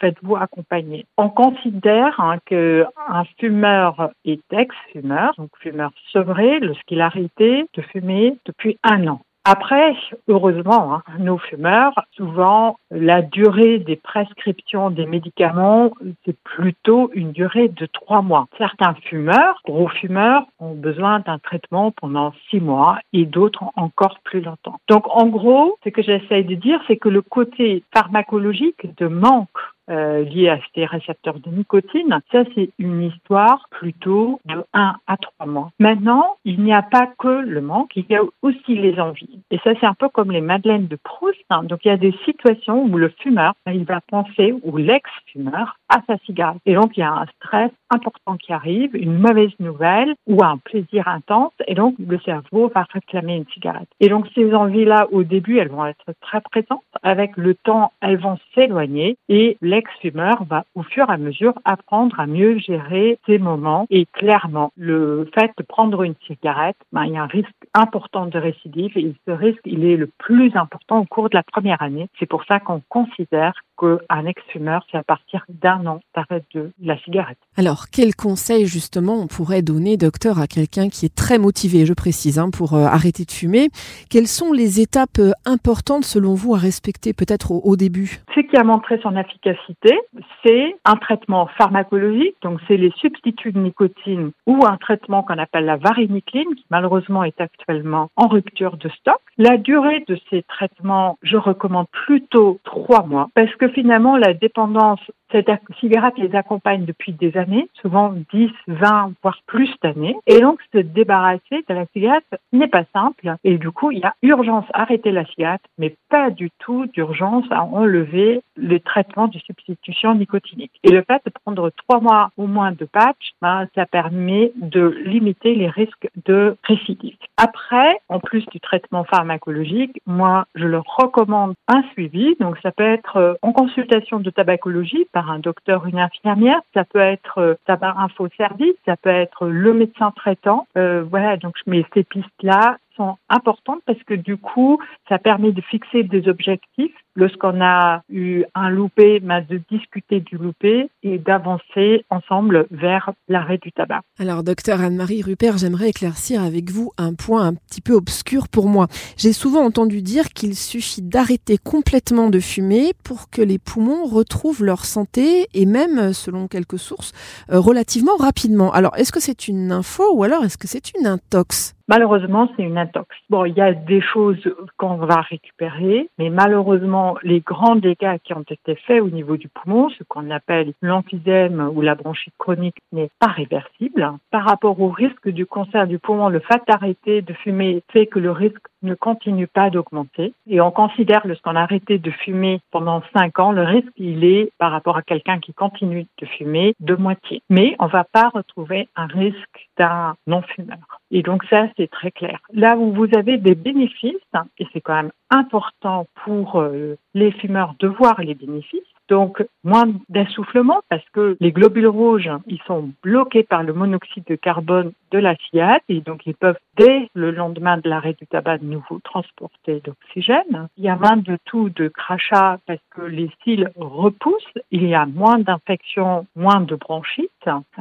faites-vous 0.00 0.36
accompagner. 0.36 1.06
On 1.16 1.28
considère 1.28 2.18
hein, 2.20 2.38
qu'un 2.46 3.24
fumeur 3.38 4.10
est 4.24 4.40
ex-fumeur, 4.52 5.34
donc 5.36 5.50
fumeur 5.60 5.90
sevré, 6.12 6.60
lorsqu'il 6.60 7.00
a 7.00 7.06
arrêté 7.06 7.66
de 7.74 7.82
fumer 7.82 8.36
depuis 8.46 8.78
un 8.82 9.06
an. 9.06 9.20
Après, 9.48 9.94
heureusement, 10.26 10.92
hein, 10.92 11.02
nos 11.20 11.38
fumeurs, 11.38 11.94
souvent, 12.16 12.80
la 12.90 13.22
durée 13.22 13.78
des 13.78 13.94
prescriptions 13.94 14.90
des 14.90 15.06
médicaments, 15.06 15.92
c'est 16.24 16.36
plutôt 16.42 17.12
une 17.14 17.30
durée 17.30 17.68
de 17.68 17.86
trois 17.86 18.22
mois. 18.22 18.48
Certains 18.58 18.94
fumeurs, 19.04 19.60
gros 19.64 19.86
fumeurs, 19.86 20.42
ont 20.58 20.74
besoin 20.74 21.20
d'un 21.20 21.38
traitement 21.38 21.92
pendant 21.92 22.32
six 22.50 22.58
mois 22.58 22.98
et 23.12 23.24
d'autres 23.24 23.62
encore 23.76 24.18
plus 24.24 24.40
longtemps. 24.40 24.80
Donc, 24.88 25.04
en 25.10 25.26
gros, 25.28 25.78
ce 25.84 25.90
que 25.90 26.02
j'essaye 26.02 26.42
de 26.42 26.56
dire, 26.56 26.80
c'est 26.88 26.96
que 26.96 27.08
le 27.08 27.22
côté 27.22 27.84
pharmacologique 27.94 28.96
de 28.96 29.06
manque 29.06 29.46
euh, 29.90 30.24
liées 30.24 30.48
à 30.48 30.58
ces 30.74 30.84
récepteurs 30.84 31.38
de 31.40 31.50
nicotine. 31.50 32.20
Ça, 32.32 32.44
c'est 32.54 32.70
une 32.78 33.02
histoire 33.02 33.68
plutôt 33.70 34.40
de 34.44 34.64
1 34.72 34.96
à 35.06 35.16
3 35.16 35.46
mois. 35.46 35.70
Maintenant, 35.78 36.36
il 36.44 36.62
n'y 36.62 36.74
a 36.74 36.82
pas 36.82 37.06
que 37.18 37.28
le 37.28 37.60
manque, 37.60 37.96
il 37.96 38.04
y 38.08 38.16
a 38.16 38.22
aussi 38.42 38.74
les 38.74 38.98
envies. 38.98 39.40
Et 39.50 39.58
ça, 39.58 39.70
c'est 39.80 39.86
un 39.86 39.94
peu 39.94 40.08
comme 40.08 40.30
les 40.32 40.40
madeleines 40.40 40.86
de 40.86 40.96
Proust. 40.96 41.38
Hein. 41.50 41.64
Donc, 41.64 41.84
il 41.84 41.88
y 41.88 41.90
a 41.90 41.96
des 41.96 42.14
situations 42.24 42.84
où 42.84 42.96
le 42.96 43.08
fumeur, 43.20 43.54
il 43.66 43.84
va 43.84 44.00
penser, 44.00 44.54
ou 44.62 44.76
l'ex-fumeur, 44.76 45.76
à 45.88 46.00
sa 46.06 46.18
cigarette. 46.18 46.60
Et 46.66 46.74
donc, 46.74 46.96
il 46.96 47.00
y 47.00 47.04
a 47.04 47.12
un 47.12 47.26
stress 47.36 47.70
important 47.90 48.36
qui 48.36 48.52
arrive, 48.52 48.94
une 48.96 49.18
mauvaise 49.18 49.52
nouvelle 49.60 50.14
ou 50.26 50.42
un 50.42 50.58
plaisir 50.58 51.06
intense. 51.08 51.52
Et 51.66 51.74
donc, 51.74 51.94
le 51.98 52.18
cerveau 52.20 52.70
va 52.74 52.86
réclamer 52.92 53.36
une 53.36 53.46
cigarette. 53.52 53.88
Et 54.00 54.08
donc, 54.08 54.26
ces 54.34 54.52
envies-là, 54.52 55.06
au 55.12 55.22
début, 55.22 55.58
elles 55.58 55.68
vont 55.68 55.86
être 55.86 56.12
très 56.20 56.40
présentes. 56.40 56.82
Avec 57.02 57.36
le 57.36 57.54
temps, 57.54 57.92
elles 58.00 58.18
vont 58.18 58.38
s'éloigner 58.54 59.16
et 59.28 59.56
l'ex-fumeur 59.76 60.44
va, 60.44 60.64
au 60.74 60.82
fur 60.82 61.08
et 61.08 61.12
à 61.12 61.18
mesure, 61.18 61.54
apprendre 61.64 62.18
à 62.18 62.26
mieux 62.26 62.58
gérer 62.58 63.18
ses 63.26 63.38
moments. 63.38 63.86
Et 63.90 64.06
clairement, 64.06 64.72
le 64.76 65.28
fait 65.34 65.52
de 65.58 65.62
prendre 65.62 66.02
une 66.02 66.14
cigarette, 66.26 66.76
ben, 66.92 67.04
il 67.04 67.12
y 67.12 67.16
a 67.18 67.22
un 67.22 67.26
risque 67.26 67.62
important 67.74 68.26
de 68.26 68.38
récidive 68.38 68.96
et 68.96 69.12
ce 69.26 69.32
risque, 69.32 69.60
il 69.64 69.84
est 69.84 69.96
le 69.96 70.10
plus 70.18 70.56
important 70.56 71.00
au 71.00 71.04
cours 71.04 71.28
de 71.28 71.36
la 71.36 71.42
première 71.42 71.82
année. 71.82 72.08
C'est 72.18 72.26
pour 72.26 72.44
ça 72.44 72.58
qu'on 72.58 72.82
considère 72.88 73.52
qu'un 73.78 74.26
ex-fumeur, 74.26 74.84
c'est 74.90 74.98
à 74.98 75.02
partir 75.02 75.44
d'un 75.48 75.86
an 75.86 76.00
d'arrêt 76.14 76.42
de 76.54 76.72
la 76.82 76.98
cigarette. 76.98 77.38
Alors, 77.56 77.86
quel 77.92 78.14
conseil 78.14 78.66
justement 78.66 79.14
on 79.14 79.26
pourrait 79.26 79.62
donner, 79.62 79.96
docteur, 79.96 80.38
à 80.38 80.46
quelqu'un 80.46 80.88
qui 80.88 81.06
est 81.06 81.14
très 81.14 81.38
motivé, 81.38 81.86
je 81.86 81.94
précise, 81.94 82.38
hein, 82.38 82.50
pour 82.50 82.74
euh, 82.74 82.84
arrêter 82.84 83.24
de 83.24 83.30
fumer? 83.30 83.68
Quelles 84.10 84.26
sont 84.26 84.52
les 84.52 84.80
étapes 84.80 85.18
euh, 85.18 85.32
importantes 85.44 86.04
selon 86.04 86.34
vous 86.34 86.54
à 86.54 86.58
respecter 86.58 87.12
peut-être 87.12 87.52
au, 87.52 87.76
début? 87.76 88.20
Ce 88.34 88.40
qui 88.40 88.56
a 88.56 88.64
montré 88.64 88.98
son 89.02 89.16
efficacité, 89.16 89.98
c'est 90.44 90.76
un 90.84 90.96
traitement 90.96 91.48
pharmacologique, 91.58 92.36
donc 92.42 92.60
c'est 92.66 92.76
les 92.76 92.92
substituts 92.98 93.52
de 93.52 93.60
nicotine 93.60 94.30
ou 94.46 94.64
un 94.66 94.76
traitement 94.76 95.22
qu'on 95.22 95.38
appelle 95.38 95.66
la 95.66 95.76
varinicline, 95.76 96.54
qui 96.54 96.64
malheureusement 96.70 97.24
est 97.24 97.40
actuellement 97.40 98.10
en 98.16 98.28
rupture 98.28 98.76
de 98.76 98.88
stock. 98.88 99.20
La 99.38 99.56
durée 99.58 100.04
de 100.08 100.18
ces 100.30 100.42
traitements, 100.42 101.18
je 101.22 101.36
recommande 101.36 101.86
plutôt 102.06 102.58
trois 102.64 103.04
mois, 103.04 103.28
parce 103.34 103.54
que 103.56 103.65
finalement, 103.70 104.16
la 104.16 104.34
dépendance 104.34 105.00
cette 105.32 105.50
cigarette 105.80 106.18
les 106.18 106.34
accompagne 106.34 106.84
depuis 106.84 107.12
des 107.12 107.36
années, 107.36 107.68
souvent 107.80 108.14
10, 108.32 108.50
20, 108.68 109.12
voire 109.22 109.40
plus 109.46 109.70
d'années. 109.82 110.16
Et 110.26 110.40
donc, 110.40 110.60
se 110.72 110.78
débarrasser 110.78 111.64
de 111.68 111.74
la 111.74 111.86
cigarette 111.92 112.24
n'est 112.52 112.68
pas 112.68 112.84
simple. 112.92 113.34
Et 113.44 113.58
du 113.58 113.70
coup, 113.70 113.90
il 113.90 113.98
y 113.98 114.04
a 114.04 114.14
urgence 114.22 114.66
à 114.72 114.82
arrêter 114.82 115.10
la 115.10 115.24
cigarette, 115.26 115.62
mais 115.78 115.96
pas 116.08 116.30
du 116.30 116.50
tout 116.58 116.86
d'urgence 116.86 117.44
à 117.50 117.64
enlever 117.64 118.42
le 118.56 118.80
traitement 118.80 119.28
de 119.28 119.38
substitution 119.38 120.14
nicotinique. 120.14 120.72
Et 120.84 120.90
le 120.90 121.02
fait 121.02 121.22
de 121.24 121.32
prendre 121.44 121.70
trois 121.70 122.00
mois 122.00 122.30
au 122.36 122.46
moins 122.46 122.72
de 122.72 122.84
patch, 122.84 123.32
ben, 123.42 123.66
ça 123.74 123.86
permet 123.86 124.52
de 124.56 124.96
limiter 125.04 125.54
les 125.54 125.68
risques 125.68 126.08
de 126.24 126.56
récidive. 126.64 127.16
Après, 127.36 128.00
en 128.08 128.20
plus 128.20 128.46
du 128.46 128.60
traitement 128.60 129.04
pharmacologique, 129.04 130.00
moi, 130.06 130.46
je 130.54 130.66
leur 130.66 130.84
recommande 130.84 131.54
un 131.68 131.82
suivi. 131.92 132.36
Donc, 132.40 132.58
ça 132.62 132.70
peut 132.70 132.84
être 132.84 133.16
euh, 133.16 133.34
en 133.42 133.52
consultation 133.52 134.20
de 134.20 134.30
tabacologie 134.30 135.06
par 135.16 135.30
un 135.30 135.38
docteur, 135.38 135.86
une 135.86 135.98
infirmière, 135.98 136.60
ça 136.74 136.84
peut 136.84 136.98
être 136.98 137.38
euh, 137.38 137.54
tabac 137.64 137.94
info 137.96 138.28
service, 138.36 138.74
ça 138.84 138.98
peut 138.98 139.08
être 139.08 139.46
le 139.46 139.72
médecin 139.72 140.12
traitant. 140.14 140.66
Euh, 140.76 141.04
voilà, 141.08 141.38
donc 141.38 141.54
mais 141.66 141.86
ces 141.94 142.04
pistes-là 142.04 142.76
sont 142.96 143.16
importantes 143.28 143.80
parce 143.86 144.02
que 144.04 144.14
du 144.14 144.36
coup, 144.36 144.78
ça 145.08 145.18
permet 145.18 145.52
de 145.52 145.60
fixer 145.60 146.02
des 146.02 146.28
objectifs 146.28 146.94
lorsqu'on 147.16 147.60
a 147.62 148.02
eu 148.08 148.44
un 148.54 148.68
loupé, 148.68 149.20
ben, 149.20 149.44
de 149.48 149.60
discuter 149.70 150.20
du 150.20 150.36
loupé 150.36 150.90
et 151.02 151.18
d'avancer 151.18 152.04
ensemble 152.10 152.66
vers 152.70 153.12
l'arrêt 153.28 153.58
du 153.58 153.72
tabac. 153.72 154.02
Alors, 154.18 154.42
docteur 154.42 154.80
Anne-Marie 154.80 155.22
Rupert, 155.22 155.58
j'aimerais 155.58 155.88
éclaircir 155.88 156.42
avec 156.42 156.70
vous 156.70 156.92
un 156.98 157.14
point 157.14 157.46
un 157.46 157.54
petit 157.54 157.80
peu 157.80 157.94
obscur 157.94 158.48
pour 158.48 158.68
moi. 158.68 158.86
J'ai 159.16 159.32
souvent 159.32 159.64
entendu 159.64 160.02
dire 160.02 160.28
qu'il 160.28 160.54
suffit 160.54 161.02
d'arrêter 161.02 161.58
complètement 161.58 162.28
de 162.28 162.38
fumer 162.38 162.92
pour 163.02 163.30
que 163.30 163.42
les 163.42 163.58
poumons 163.58 164.04
retrouvent 164.04 164.62
leur 164.62 164.84
santé 164.84 165.48
et 165.54 165.66
même, 165.66 166.12
selon 166.12 166.48
quelques 166.48 166.78
sources, 166.78 167.12
euh, 167.50 167.58
relativement 167.58 168.16
rapidement. 168.16 168.72
Alors, 168.72 168.94
est-ce 168.96 169.12
que 169.12 169.20
c'est 169.20 169.48
une 169.48 169.72
info 169.72 170.04
ou 170.14 170.22
alors 170.22 170.44
est-ce 170.44 170.58
que 170.58 170.68
c'est 170.68 170.92
une 170.94 171.06
intox? 171.06 171.75
Malheureusement, 171.88 172.48
c'est 172.56 172.64
une 172.64 172.78
intox. 172.78 173.14
Bon, 173.30 173.44
il 173.44 173.54
y 173.54 173.60
a 173.60 173.72
des 173.72 174.00
choses 174.00 174.42
qu'on 174.76 174.96
va 174.96 175.20
récupérer, 175.20 176.08
mais 176.18 176.30
malheureusement, 176.30 177.16
les 177.22 177.40
grands 177.40 177.76
dégâts 177.76 178.18
qui 178.24 178.34
ont 178.34 178.44
été 178.48 178.74
faits 178.74 179.00
au 179.00 179.08
niveau 179.08 179.36
du 179.36 179.48
poumon, 179.48 179.88
ce 179.90 180.02
qu'on 180.02 180.30
appelle 180.30 180.72
l'emphysème 180.82 181.70
ou 181.74 181.82
la 181.82 181.94
bronchite 181.94 182.34
chronique, 182.38 182.78
n'est 182.92 183.10
pas 183.20 183.28
réversible. 183.28 184.10
Par 184.32 184.44
rapport 184.44 184.80
au 184.80 184.88
risque 184.88 185.28
du 185.28 185.46
cancer 185.46 185.86
du 185.86 186.00
poumon, 186.00 186.28
le 186.28 186.40
fait 186.40 186.60
d'arrêter 186.66 187.22
de 187.22 187.32
fumer 187.32 187.82
fait 187.92 188.06
que 188.06 188.18
le 188.18 188.32
risque 188.32 188.66
ne 188.86 188.94
continue 188.94 189.46
pas 189.46 189.70
d'augmenter. 189.70 190.32
Et 190.48 190.60
on 190.60 190.70
considère 190.70 191.26
lorsqu'on 191.26 191.56
a 191.56 191.62
arrêté 191.62 191.98
de 191.98 192.10
fumer 192.10 192.60
pendant 192.70 193.02
5 193.14 193.38
ans, 193.38 193.52
le 193.52 193.62
risque, 193.62 193.92
il 193.96 194.24
est, 194.24 194.50
par 194.58 194.72
rapport 194.72 194.96
à 194.96 195.02
quelqu'un 195.02 195.38
qui 195.38 195.52
continue 195.52 196.06
de 196.18 196.26
fumer, 196.26 196.74
de 196.80 196.94
moitié. 196.94 197.42
Mais 197.50 197.76
on 197.78 197.86
ne 197.86 197.90
va 197.90 198.04
pas 198.04 198.28
retrouver 198.28 198.88
un 198.96 199.06
risque 199.06 199.68
d'un 199.78 200.14
non-fumeur. 200.26 201.00
Et 201.10 201.22
donc 201.22 201.44
ça, 201.50 201.66
c'est 201.76 201.90
très 201.90 202.10
clair. 202.10 202.38
Là 202.52 202.76
où 202.76 202.92
vous 202.92 203.08
avez 203.16 203.38
des 203.38 203.54
bénéfices, 203.54 204.14
et 204.58 204.66
c'est 204.72 204.80
quand 204.80 204.94
même 204.94 205.12
important 205.30 206.06
pour 206.24 206.60
euh, 206.60 206.96
les 207.14 207.32
fumeurs 207.32 207.74
de 207.78 207.88
voir 207.88 208.20
les 208.20 208.34
bénéfices, 208.34 208.82
donc 209.08 209.44
moins 209.64 209.86
d'essoufflement 210.08 210.80
parce 210.88 211.04
que 211.12 211.36
les 211.40 211.52
globules 211.52 211.86
rouges, 211.86 212.30
ils 212.46 212.60
sont 212.66 212.90
bloqués 213.02 213.44
par 213.44 213.62
le 213.62 213.72
monoxyde 213.72 214.24
de 214.26 214.34
carbone 214.34 214.92
de 215.12 215.18
la 215.18 215.36
cigarette 215.36 215.82
et 215.88 216.00
donc 216.00 216.26
ils 216.26 216.34
peuvent 216.34 216.58
dès 216.76 217.10
le 217.14 217.30
lendemain 217.30 217.78
de 217.78 217.88
l'arrêt 217.88 218.14
du 218.14 218.26
tabac 218.26 218.58
de 218.58 218.66
nouveau 218.66 219.00
transporter 219.02 219.82
l'oxygène. 219.86 220.68
Il 220.76 220.84
y 220.84 220.88
a 220.88 220.96
moins 220.96 221.16
de 221.16 221.38
tout 221.44 221.70
de 221.70 221.88
crachat 221.88 222.58
parce 222.66 222.80
que 222.90 223.02
les 223.02 223.30
cils 223.42 223.70
repoussent, 223.76 224.58
il 224.70 224.86
y 224.86 224.94
a 224.94 225.06
moins 225.06 225.38
d'infections, 225.38 226.26
moins 226.36 226.60
de 226.60 226.74
bronchite 226.74 227.30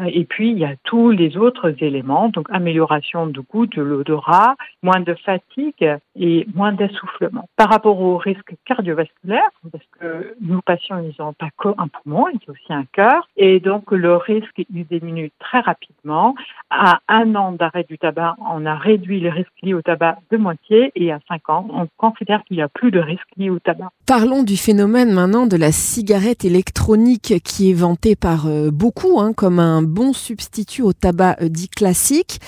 et 0.06 0.26
puis 0.26 0.52
il 0.52 0.60
y 0.60 0.66
a 0.66 0.76
tous 0.84 1.12
les 1.12 1.38
autres 1.38 1.84
éléments, 1.84 2.30
donc 2.30 2.48
amélioration 2.52 3.28
du 3.28 3.42
goût, 3.42 3.66
de 3.66 3.82
l'odorat, 3.82 4.56
moins 4.84 5.00
de 5.00 5.14
fatigue 5.14 5.98
et 6.16 6.48
moins 6.54 6.72
d'essoufflement. 6.72 7.48
Par 7.56 7.70
rapport 7.70 8.00
au 8.00 8.18
risque 8.18 8.54
cardiovasculaire, 8.66 9.50
parce 9.72 9.84
que 10.00 10.36
nos 10.42 10.62
patients, 10.62 11.00
ils 11.00 11.16
n'ont 11.22 11.34
pas 11.34 11.50
qu'un 11.62 11.88
poumon, 11.88 12.28
ils 12.30 12.40
ont 12.48 12.54
aussi 12.54 12.74
un 12.74 12.86
cœur, 12.92 13.28
et 13.38 13.60
donc 13.60 13.92
le 13.92 14.16
risque, 14.16 14.64
il 14.74 14.86
diminue 14.86 15.32
très 15.40 15.60
rapidement. 15.60 16.36
À 16.70 17.00
un 17.08 17.36
an 17.36 17.52
d'arrêt 17.52 17.86
du 17.88 17.98
tabac, 17.98 18.36
on 18.40 18.66
a 18.66 18.76
réduit 18.86 19.20
les 19.20 19.30
risques 19.30 19.50
liés 19.64 19.74
au 19.74 19.82
tabac 19.82 20.20
de 20.32 20.38
moitié, 20.38 20.92
et 20.96 21.12
à 21.12 21.20
cinq 21.28 21.50
ans, 21.50 21.68
on 21.74 21.88
considère 21.98 22.44
qu'il 22.46 22.58
n'y 22.58 22.64
a 22.64 22.70
plus 22.70 22.92
de 22.92 23.00
risques 23.00 23.22
liés 23.36 23.50
au 23.50 23.60
tabac. 23.60 23.90
Parlons 24.06 24.44
du 24.44 24.58
phénomène 24.58 25.12
maintenant 25.12 25.48
de 25.48 25.58
la 25.58 25.72
cigarette 25.72 26.46
électronique 26.46 27.34
qui 27.44 27.72
est 27.72 27.74
vantée 27.74 28.16
par 28.16 28.46
euh, 28.46 28.70
beaucoup 28.72 29.20
hein, 29.20 29.34
comme 29.34 29.60
un 29.60 29.82
bon 29.82 30.14
substitut 30.14 30.84
au 30.84 30.94
tabac 30.94 31.38
euh, 31.42 31.50
dit 31.50 31.70
classique. 31.70 32.40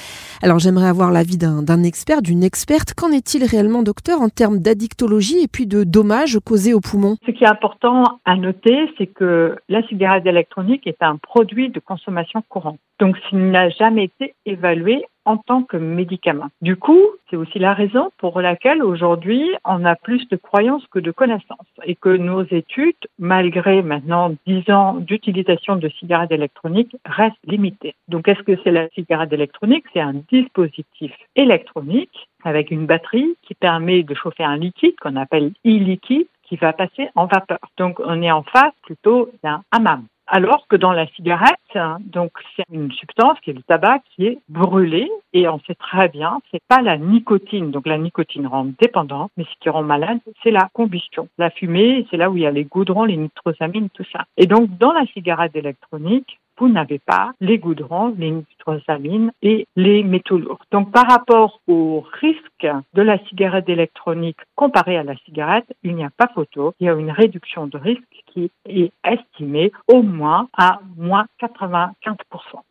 Alors 0.43 0.59
j'aimerais 0.59 0.87
avoir 0.87 1.11
l'avis 1.11 1.37
d'un 1.37 1.83
expert, 1.83 2.21
d'une 2.21 2.43
experte. 2.43 2.93
Qu'en 2.93 3.11
est-il 3.11 3.43
réellement, 3.43 3.81
docteur, 3.81 4.21
en 4.21 4.29
termes 4.29 4.59
d'addictologie 4.59 5.43
et 5.43 5.47
puis 5.47 5.65
de 5.65 5.83
dommages 5.83 6.37
causés 6.45 6.73
aux 6.73 6.81
poumons? 6.81 7.17
Ce 7.25 7.31
qui 7.31 7.43
est 7.43 7.47
important 7.47 8.03
à 8.25 8.35
noter, 8.35 8.77
c'est 8.97 9.07
que 9.07 9.55
la 9.69 9.81
cigarette 9.87 10.25
électronique 10.25 10.85
est 10.85 11.01
un 11.01 11.17
produit 11.17 11.69
de 11.69 11.79
consommation 11.79 12.43
courante. 12.49 12.79
Donc, 12.99 13.15
s'il 13.29 13.51
n'a 13.51 13.69
jamais 13.69 14.05
été 14.05 14.33
évalué 14.45 15.05
en 15.27 15.35
tant 15.35 15.63
que 15.63 15.75
médicament. 15.75 16.47
Du 16.61 16.77
coup, 16.77 17.01
c'est 17.29 17.35
aussi 17.35 17.59
la 17.59 17.73
raison 17.73 18.11
pour 18.17 18.39
laquelle 18.39 18.81
aujourd'hui, 18.81 19.45
on 19.65 19.83
a 19.83 19.95
plus 19.97 20.25
de 20.29 20.37
croyances 20.37 20.87
que 20.89 20.99
de 20.99 21.11
connaissances 21.11 21.67
et 21.83 21.95
que 21.95 22.15
nos 22.15 22.43
études, 22.43 22.95
malgré 23.19 23.81
maintenant 23.81 24.33
10 24.47 24.69
ans 24.71 24.93
d'utilisation 24.93 25.75
de 25.75 25.89
cigarettes 25.89 26.31
électroniques, 26.31 26.95
restent 27.05 27.35
limitées. 27.45 27.95
Donc, 28.07 28.29
est-ce 28.29 28.41
que 28.43 28.57
c'est 28.63 28.71
la 28.71 28.87
cigarette 28.89 29.33
électronique? 29.33 29.83
C'est 29.91 29.99
un 29.99 30.15
dispositif 30.31 31.11
électronique 31.35 32.29
avec 32.45 32.71
une 32.71 32.85
batterie 32.85 33.35
qui 33.41 33.53
permet 33.53 34.03
de 34.03 34.15
chauffer 34.15 34.45
un 34.45 34.55
liquide 34.55 34.95
qu'on 35.01 35.17
appelle 35.17 35.51
e-liquide 35.65 36.27
qui 36.43 36.55
va 36.55 36.71
passer 36.71 37.09
en 37.15 37.25
vapeur. 37.25 37.59
Donc, 37.77 37.99
on 37.99 38.21
est 38.21 38.31
en 38.31 38.43
face 38.43 38.73
plutôt 38.83 39.29
d'un 39.43 39.61
hammam. 39.71 40.05
Alors 40.29 40.67
que 40.67 40.75
dans 40.75 40.91
la 40.91 41.07
cigarette, 41.07 41.55
donc 41.99 42.31
c'est 42.55 42.65
une 42.69 42.91
substance 42.91 43.39
qui 43.39 43.51
est 43.51 43.53
le 43.53 43.61
tabac 43.61 43.99
qui 44.13 44.25
est 44.25 44.39
brûlé 44.49 45.09
et 45.31 45.47
on 45.47 45.59
sait 45.59 45.75
très 45.75 46.09
bien, 46.09 46.39
c'est 46.51 46.61
pas 46.67 46.81
la 46.81 46.97
nicotine. 46.97 47.71
Donc 47.71 47.87
la 47.87 47.97
nicotine 47.97 48.45
rend 48.45 48.67
dépendant, 48.79 49.29
mais 49.37 49.45
ce 49.45 49.59
qui 49.61 49.69
rend 49.69 49.83
malade, 49.83 50.19
c'est 50.43 50.51
la 50.51 50.69
combustion. 50.73 51.29
La 51.37 51.49
fumée, 51.49 52.05
c'est 52.11 52.17
là 52.17 52.29
où 52.29 52.35
il 52.35 52.43
y 52.43 52.45
a 52.45 52.51
les 52.51 52.65
goudrons, 52.65 53.05
les 53.05 53.15
nitrosamines, 53.15 53.89
tout 53.89 54.05
ça. 54.11 54.25
Et 54.35 54.47
donc 54.47 54.77
dans 54.77 54.91
la 54.91 55.05
cigarette 55.07 55.55
électronique, 55.55 56.39
vous 56.57 56.69
n'avez 56.69 56.99
pas 56.99 57.31
les 57.39 57.57
goudrons, 57.57 58.13
les 58.17 58.31
nitrosamines 58.31 59.31
et 59.41 59.67
les 59.75 60.03
métaux 60.03 60.37
lourds. 60.37 60.59
Donc 60.71 60.91
par 60.91 61.07
rapport 61.07 61.61
au 61.67 62.03
risque 62.19 62.67
de 62.93 63.01
la 63.01 63.17
cigarette 63.25 63.69
électronique 63.69 64.37
comparé 64.55 64.97
à 64.97 65.03
la 65.03 65.15
cigarette, 65.17 65.67
il 65.83 65.95
n'y 65.95 66.03
a 66.03 66.09
pas 66.09 66.27
photo. 66.33 66.73
Il 66.79 66.87
y 66.87 66.89
a 66.89 66.93
une 66.93 67.11
réduction 67.11 67.67
de 67.67 67.77
risque 67.77 68.01
qui 68.27 68.51
est 68.67 68.91
estimée 69.03 69.71
au 69.87 70.01
moins 70.01 70.47
à 70.57 70.79
moins 70.97 71.25
95%. 71.41 71.91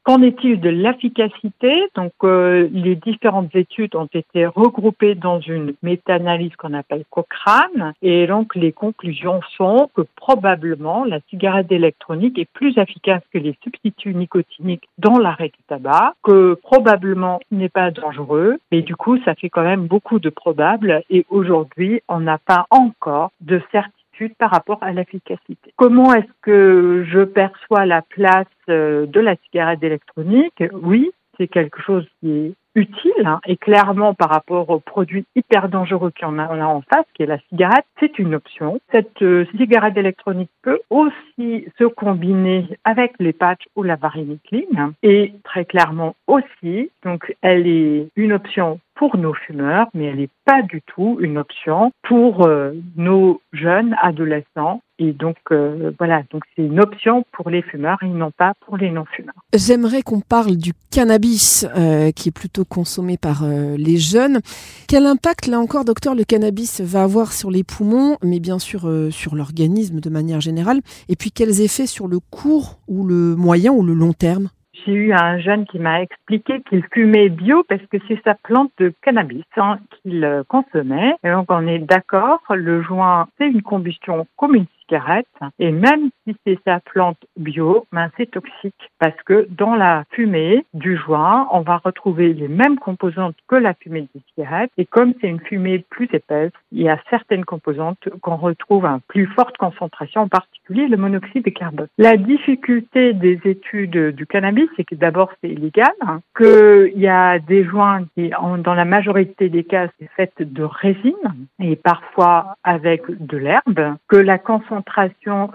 Qu'en 0.05 0.23
est-il 0.23 0.61
de 0.61 0.69
l'efficacité? 0.69 1.89
Donc 1.95 2.13
euh, 2.25 2.69
les 2.73 2.97
différentes 2.97 3.55
études 3.55 3.97
ont 3.97 4.09
été 4.13 4.47
regroupées 4.47 5.15
dans 5.15 5.41
une 5.41 5.75
méta-analyse 5.83 6.55
qu'on 6.57 6.75
appelle 6.75 7.05
Cochrane 7.11 7.93
et 8.03 8.27
donc 8.27 8.55
les 8.55 8.73
conclusions 8.73 9.41
sont 9.57 9.91
que 9.95 10.03
probablement 10.03 11.05
la 11.05 11.21
cigarette 11.31 11.71
électronique 11.73 12.39
est 12.39 12.51
plus 12.53 12.77
efficace 12.79 13.23
que 13.33 13.39
les 13.39 13.57
substituts 13.77 14.15
nicotiniques 14.15 14.89
dans 14.99 15.19
l'arrêt 15.19 15.49
du 15.49 15.63
tabac, 15.69 16.15
que 16.23 16.55
probablement 16.55 17.41
n'est 17.51 17.69
pas 17.69 17.91
dangereux, 17.91 18.59
mais 18.73 18.83
du 18.83 18.97
coup 18.97 19.19
ça 19.25 19.35
fait 19.35 19.51
quand 19.51 19.63
même 19.63 19.87
beaucoup 19.87 20.19
de 20.19 20.31
probables 20.31 21.03
et 21.11 21.27
aujourd'hui 21.31 22.01
on 22.09 22.21
n'a 22.21 22.39
pas 22.39 22.67
encore 22.71 23.31
de 23.41 23.61
certitude 23.73 24.35
par 24.39 24.51
rapport 24.51 24.79
à 24.83 24.93
l'efficacité. 24.93 25.73
Comment 25.77 26.15
est-ce 26.15 26.33
que 26.43 27.05
je 27.09 27.21
perçois 27.21 27.85
la 27.85 28.03
place 28.03 28.47
euh, 28.69 29.07
de 29.07 29.21
la 29.21 29.37
cigarette 29.45 29.83
électronique? 29.83 30.65
Oui, 30.73 31.11
c'est 31.37 31.49
quelque 31.49 31.81
chose 31.83 32.07
qui 32.21 32.31
est 32.31 32.55
utile 32.77 33.27
hein, 33.27 33.41
et 33.47 33.57
clairement 33.57 34.15
par 34.15 34.31
rapport 34.31 34.71
aux 34.71 34.79
produits 34.79 35.25
hyper 35.35 35.69
dangereux 35.69 36.13
qu'on 36.19 36.39
a, 36.39 36.47
en 36.47 36.83
face, 36.83 37.07
qui 37.15 37.23
est 37.23 37.27
la 37.27 37.39
cigarette, 37.49 37.87
c'est 37.99 38.19
une 38.19 38.35
option. 38.35 38.79
Cette 38.93 39.23
euh, 39.23 39.47
cigarette 39.57 39.97
électronique 39.97 40.51
peut 40.63 40.81
aussi 40.91 41.67
se 41.79 41.85
combiner 41.85 42.69
avec 42.85 43.15
les 43.19 43.33
patchs 43.33 43.67
ou 43.75 43.83
la 43.83 43.97
varenicline 43.97 44.93
et 45.03 45.33
très 45.43 45.65
clairement 45.65 46.15
aussi, 46.27 46.91
donc 47.03 47.35
elle 47.41 47.67
est 47.67 48.09
une 48.17 48.33
option 48.33 48.79
pour 48.97 49.17
nos 49.17 49.35
fumeurs, 49.35 49.89
mais 49.95 50.07
elle 50.07 50.17
n'est 50.17 50.31
pas 50.45 50.63
du 50.63 50.83
tout 50.83 51.19
une 51.21 51.39
option 51.39 51.93
pour 52.03 52.47
euh, 52.47 52.73
nos 52.97 53.41
jeunes 53.53 53.95
adolescents. 54.03 54.81
Et 54.99 55.13
donc 55.13 55.37
euh, 55.53 55.93
voilà, 55.99 56.23
donc 56.31 56.43
c'est 56.55 56.63
une 56.63 56.81
option 56.81 57.25
pour 57.33 57.51
les 57.51 57.63
fumeurs 57.63 57.99
et 58.03 58.07
non 58.07 58.31
pas 58.31 58.55
pour 58.65 58.77
les 58.79 58.91
non-fumeurs. 58.91 59.35
J'aimerais 59.55 60.03
qu'on 60.03 60.21
parle 60.21 60.57
du 60.57 60.73
cannabis 60.91 61.67
euh, 61.77 62.13
qui 62.13 62.31
est 62.31 62.33
plutôt 62.33 62.65
consommé 62.65 63.19
par 63.19 63.45
euh, 63.45 63.77
les 63.77 63.99
jeunes. 63.99 64.41
Quel 64.89 65.05
impact 65.05 65.49
là 65.49 65.59
encore, 65.59 65.85
docteur, 65.85 66.15
le 66.15 66.25
cannabis 66.25 66.81
va 66.81 67.03
avoir 67.03 67.33
sur 67.33 67.51
les 67.51 67.63
poumons, 67.63 68.17
mais 68.23 68.41
bien 68.41 68.59
sûr 68.59 68.89
euh, 68.89 69.11
sur 69.11 69.35
l'organisme 69.35 70.01
de 70.01 70.09
manière 70.09 70.41
générale? 70.41 70.81
Et 71.11 71.17
puis 71.17 71.31
quels 71.31 71.61
effets 71.61 71.87
sur 71.87 72.09
le 72.09 72.19
court 72.31 72.79
ou 72.89 73.07
le 73.07 73.37
moyen 73.37 73.73
ou 73.73 73.83
le 73.83 73.93
long 73.93 74.15
terme? 74.15 74.49
J'ai 74.85 74.93
eu 74.93 75.13
un 75.13 75.39
jeune 75.39 75.67
qui 75.67 75.79
m'a 75.79 76.03
expliqué 76.03 76.63
qu'il 76.69 76.85
fumait 76.93 77.29
bio 77.29 77.65
parce 77.69 77.85
que 77.87 77.97
c'est 78.07 78.21
sa 78.25 78.35
plante 78.35 78.71
de 78.79 78.93
cannabis 79.03 79.45
hein, 79.57 79.79
qu'il 79.91 80.25
euh, 80.25 80.43
consommait. 80.47 81.15
Et 81.25 81.31
donc 81.31 81.47
on 81.51 81.67
est 81.67 81.79
d'accord, 81.79 82.41
le 82.51 82.83
joint 82.83 83.27
c'est 83.39 83.47
une 83.47 83.63
combustion 83.63 84.27
comme 84.37 84.55
une 84.55 84.67
cigarette. 84.87 85.27
Et 85.59 85.73
même 85.73 86.11
si 86.25 86.37
c'est 86.45 86.59
sa 86.65 86.81
plante 86.81 87.19
bio, 87.37 87.87
ben 87.93 88.11
c'est 88.17 88.31
toxique. 88.31 88.75
Parce 88.99 89.21
que 89.25 89.47
dans 89.51 89.75
la 89.75 90.05
fumée 90.11 90.65
du 90.75 90.97
joint, 90.97 91.49
on 91.53 91.61
va 91.61 91.79
retrouver 91.79 92.33
les 92.33 92.49
mêmes 92.49 92.79
composantes 92.79 93.37
que 93.49 93.57
la 93.57 93.75
fumée 93.75 94.09
des 94.15 94.21
cigarettes 94.35 94.71
et 94.77 94.85
comme 94.85 95.15
c'est 95.21 95.29
une 95.29 95.41
fumée 95.41 95.85
plus 95.91 96.09
épaisse, 96.13 96.53
il 96.73 96.83
y 96.83 96.89
a 96.89 96.99
certaines 97.11 97.45
composantes 97.45 98.09
qu'on 98.23 98.37
retrouve 98.37 98.85
à 98.85 99.01
plus 99.09 99.27
forte 99.27 99.57
concentration, 99.57 100.23
en 100.23 100.29
particulier 100.29 100.89
le 100.89 100.97
monoxyde 100.97 101.45
de 101.45 101.51
carbone. 101.51 101.89
La 101.99 102.17
difficulté 102.17 103.13
des 103.13 103.41
études 103.45 104.15
du 104.15 104.27
cannabis, 104.27 104.69
c'est 104.77 104.85
que 104.85 104.95
d'abord 104.95 105.31
c'est 105.41 105.51
illégal, 105.51 105.93
hein, 106.01 106.21
qu'il 106.37 106.99
y 106.99 107.09
a 107.09 107.39
des 107.39 107.65
joints 107.65 108.05
qui, 108.15 108.31
dans 108.31 108.75
la 108.75 108.85
majorité 108.85 109.49
des 109.49 109.65
cas, 109.65 109.89
c'est 109.99 110.11
fait 110.17 110.33
de 110.41 110.63
résine 110.63 111.15
et 111.61 111.77
parfois 111.77 112.57
avec 112.65 113.03
de 113.09 113.37
l'herbe, 113.37 113.97
que 114.09 114.17
la 114.17 114.39
concentration 114.39 114.76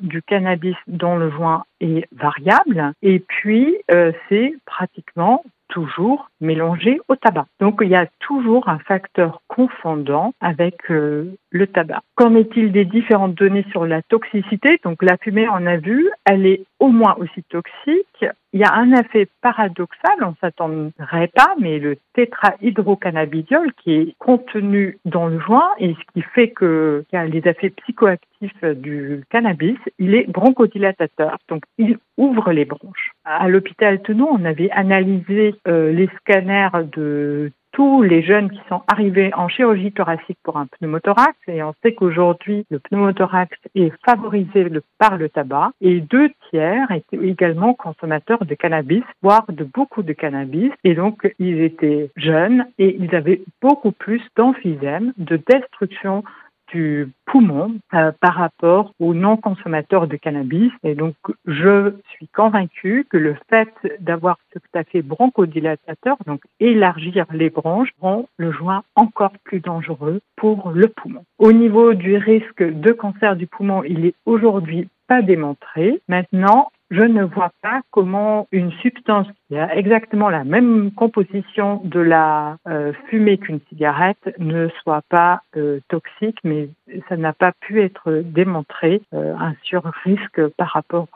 du 0.02 0.22
cannabis 0.22 0.76
dans 0.88 1.16
le 1.16 1.30
joint 1.30 1.66
est 1.80 2.08
variable. 2.12 2.94
Et 3.02 3.20
puis 3.20 3.78
euh, 3.92 4.12
c'est 4.30 4.54
pratiquement 4.66 5.44
toujours 5.72 6.30
mélangé 6.42 7.00
au 7.08 7.16
tabac. 7.16 7.46
Donc 7.60 7.80
il 7.82 7.90
y 7.90 7.96
a 7.96 8.08
toujours 8.20 8.70
un 8.70 8.80
facteur 8.80 9.42
confondant 9.48 10.34
avec 10.42 10.92
euh, 10.92 11.34
le 11.50 11.68
tabac. 11.68 12.02
Qu'en 12.16 12.36
est-il 12.36 12.72
des 12.72 12.86
différentes 12.86 13.36
données 13.36 13.66
sur 13.72 13.86
la 13.86 14.02
toxicité? 14.04 14.80
Donc 14.84 15.02
la 15.02 15.18
fumée, 15.18 15.48
on 15.50 15.66
a 15.66 15.78
vu, 15.78 16.10
elle 16.26 16.46
est 16.46 16.64
au 16.80 16.90
moins 16.90 17.16
aussi 17.18 17.44
toxique. 17.44 18.26
Il 18.54 18.60
y 18.60 18.64
a 18.64 18.74
un 18.74 18.92
effet 18.92 19.30
paradoxal, 19.42 20.18
on 20.22 20.36
s'attendrait 20.42 21.30
pas, 21.34 21.56
mais 21.60 21.80
le 21.80 21.98
tétrahydrocannabidiol 22.16 23.72
qui 23.82 23.94
est 23.94 24.16
contenu 24.20 24.98
dans 25.06 25.28
le 25.28 25.40
joint 25.40 25.70
et 25.80 25.94
ce 25.94 26.14
qui 26.14 26.22
fait 26.22 26.50
que 26.50 27.06
les 27.14 27.42
effets 27.46 27.70
psychoactifs 27.70 28.64
du 28.64 29.24
cannabis, 29.30 29.78
il 30.00 30.16
est 30.16 30.30
bronchodilatateur, 30.30 31.38
donc 31.48 31.64
il 31.78 31.98
ouvre 32.18 32.52
les 32.52 32.66
bronches. 32.66 33.11
À 33.24 33.48
l'hôpital 33.48 34.02
Tenon, 34.02 34.30
on 34.32 34.46
avait 34.46 34.72
analysé 34.72 35.56
euh, 35.68 35.92
les 35.92 36.10
scanners 36.20 36.70
de 36.96 37.52
tous 37.72 38.02
les 38.02 38.22
jeunes 38.22 38.50
qui 38.50 38.60
sont 38.68 38.82
arrivés 38.88 39.32
en 39.34 39.48
chirurgie 39.48 39.92
thoracique 39.92 40.38
pour 40.44 40.58
un 40.58 40.68
pneumothorax. 40.68 41.38
Et 41.48 41.64
on 41.64 41.74
sait 41.84 41.94
qu'aujourd'hui 41.94 42.66
le 42.70 42.80
pneumothorax 42.80 43.56
est 43.76 43.94
favorisé 44.06 44.68
par 44.98 45.18
le 45.18 45.30
tabac. 45.30 45.72
Et 45.82 46.02
deux 46.02 46.30
tiers 46.50 46.90
étaient 46.92 47.24
également 47.26 47.74
consommateurs 47.74 48.46
de 48.46 48.56
cannabis, 48.56 49.04
voire 49.22 49.46
de 49.50 49.64
beaucoup 49.64 50.04
de 50.04 50.14
cannabis. 50.14 50.72
Et 50.84 50.96
donc 50.96 51.34
ils 51.40 51.62
étaient 51.62 52.10
jeunes 52.18 52.66
et 52.78 52.98
ils 53.00 53.16
avaient 53.16 53.42
beaucoup 53.62 53.92
plus 53.92 54.22
d'emphysème, 54.36 55.14
de 55.18 55.40
destruction 55.48 56.24
du 56.72 57.10
poumon 57.26 57.76
euh, 57.94 58.12
par 58.20 58.36
rapport 58.36 58.94
aux 59.00 59.14
non-consommateurs 59.14 60.08
de 60.08 60.16
cannabis. 60.18 60.72
Et 60.84 60.96
donc, 60.96 61.16
je 61.46 61.94
suis 62.14 62.28
convaincue 62.28 63.06
que 63.10 63.18
le 63.18 63.36
fait 63.50 63.70
d'avoir 64.00 64.38
ce 64.54 64.60
fait 64.84 65.02
bronchodilatateur, 65.02 66.18
donc 66.26 66.42
élargir 66.60 67.26
les 67.32 67.50
bronches, 67.50 67.92
rend 68.00 68.28
le 68.38 68.52
joint 68.52 68.84
encore 68.96 69.34
plus 69.44 69.60
dangereux 69.60 70.22
pour 70.36 70.72
le 70.72 70.88
poumon. 70.88 71.24
Au 71.40 71.52
niveau 71.52 71.94
du 71.94 72.18
risque 72.18 72.64
de 72.64 72.92
cancer 72.92 73.36
du 73.36 73.48
poumon, 73.48 73.84
il 73.84 74.06
est 74.06 74.16
aujourd'hui 74.26 74.88
pas 75.08 75.22
démontré. 75.22 76.02
Maintenant, 76.08 76.72
je 76.90 77.04
ne 77.04 77.24
vois 77.24 77.52
pas 77.62 77.82
comment 77.92 78.48
une 78.52 78.72
substance 78.82 79.28
qui 79.52 79.58
a 79.58 79.76
exactement 79.76 80.30
la 80.30 80.46
même 80.46 80.92
composition 80.92 81.82
de 81.84 82.00
la 82.00 82.56
euh, 82.70 82.94
fumée 83.10 83.38
qu'une 83.38 83.60
cigarette 83.68 84.34
ne 84.40 84.70
soit 84.82 85.04
pas 85.10 85.42
euh, 85.58 85.82
toxique, 85.90 86.38
mais 86.46 86.70
ça 87.10 87.18
n'a 87.18 87.34
pas 87.34 87.52
pu 87.60 87.82
être 87.82 88.24
démontré 88.24 89.02
euh, 89.14 89.34
un 89.38 89.54
sur-risque 89.64 90.48
par 90.56 90.70
rapport 90.70 91.10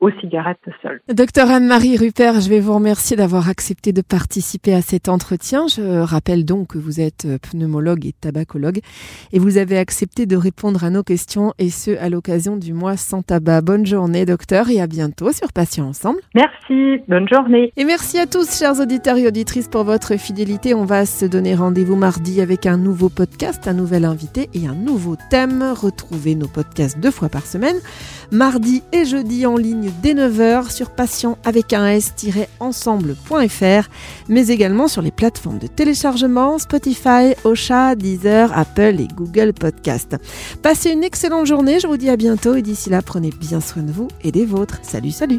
aux 0.00 0.10
cigarettes 0.20 0.58
seules. 0.82 1.00
Docteur 1.08 1.50
Anne-Marie 1.50 1.96
Rupert, 1.96 2.40
je 2.40 2.50
vais 2.50 2.60
vous 2.60 2.74
remercier 2.74 3.16
d'avoir 3.16 3.48
accepté 3.48 3.92
de 3.92 4.02
participer 4.02 4.74
à 4.74 4.82
cet 4.82 5.08
entretien. 5.08 5.66
Je 5.68 6.02
rappelle 6.02 6.44
donc 6.44 6.74
que 6.74 6.78
vous 6.78 7.00
êtes 7.00 7.26
pneumologue 7.40 8.04
et 8.04 8.12
tabacologue 8.12 8.80
et 9.32 9.38
vous 9.38 9.56
avez 9.56 9.78
accepté 9.78 10.26
de 10.26 10.36
répondre 10.36 10.84
à 10.84 10.90
nos 10.90 11.02
questions 11.02 11.54
et 11.58 11.70
ce 11.70 11.98
à 11.98 12.10
l'occasion 12.10 12.56
du 12.58 12.74
mois 12.74 12.96
sans 12.98 13.22
tabac. 13.22 13.62
Bonne 13.62 13.86
journée 13.86 14.26
docteur 14.26 14.68
et 14.68 14.80
à 14.80 14.86
bientôt 14.86 15.32
sur 15.32 15.52
Patients 15.54 15.88
Ensemble. 15.88 16.20
Merci, 16.34 17.02
bonne 17.08 17.28
journée. 17.28 17.72
Et 17.80 17.84
merci 17.84 18.18
à 18.18 18.26
tous, 18.26 18.58
chers 18.58 18.80
auditeurs 18.80 19.18
et 19.18 19.28
auditrices, 19.28 19.68
pour 19.68 19.84
votre 19.84 20.16
fidélité. 20.16 20.74
On 20.74 20.84
va 20.84 21.06
se 21.06 21.24
donner 21.24 21.54
rendez-vous 21.54 21.94
mardi 21.94 22.40
avec 22.40 22.66
un 22.66 22.76
nouveau 22.76 23.08
podcast, 23.08 23.68
un 23.68 23.72
nouvel 23.72 24.04
invité 24.04 24.50
et 24.52 24.66
un 24.66 24.74
nouveau 24.74 25.14
thème. 25.30 25.74
Retrouvez 25.80 26.34
nos 26.34 26.48
podcasts 26.48 26.98
deux 26.98 27.12
fois 27.12 27.28
par 27.28 27.46
semaine, 27.46 27.76
mardi 28.32 28.82
et 28.92 29.04
jeudi 29.04 29.46
en 29.46 29.56
ligne 29.56 29.92
dès 30.02 30.14
9h 30.14 30.72
sur 30.72 30.90
patient 30.90 31.38
avec 31.44 31.72
un 31.72 31.86
s-ensemble.fr, 31.86 33.88
mais 34.28 34.48
également 34.48 34.88
sur 34.88 35.00
les 35.00 35.12
plateformes 35.12 35.58
de 35.58 35.68
téléchargement 35.68 36.58
Spotify, 36.58 37.36
Ocha, 37.44 37.94
Deezer, 37.94 38.50
Apple 38.58 38.96
et 38.98 39.06
Google 39.14 39.52
Podcast. 39.52 40.16
Passez 40.62 40.90
une 40.90 41.04
excellente 41.04 41.46
journée, 41.46 41.78
je 41.78 41.86
vous 41.86 41.96
dis 41.96 42.10
à 42.10 42.16
bientôt 42.16 42.56
et 42.56 42.62
d'ici 42.62 42.90
là, 42.90 43.02
prenez 43.02 43.30
bien 43.30 43.60
soin 43.60 43.84
de 43.84 43.92
vous 43.92 44.08
et 44.24 44.32
des 44.32 44.46
vôtres. 44.46 44.80
Salut, 44.82 45.12
salut. 45.12 45.38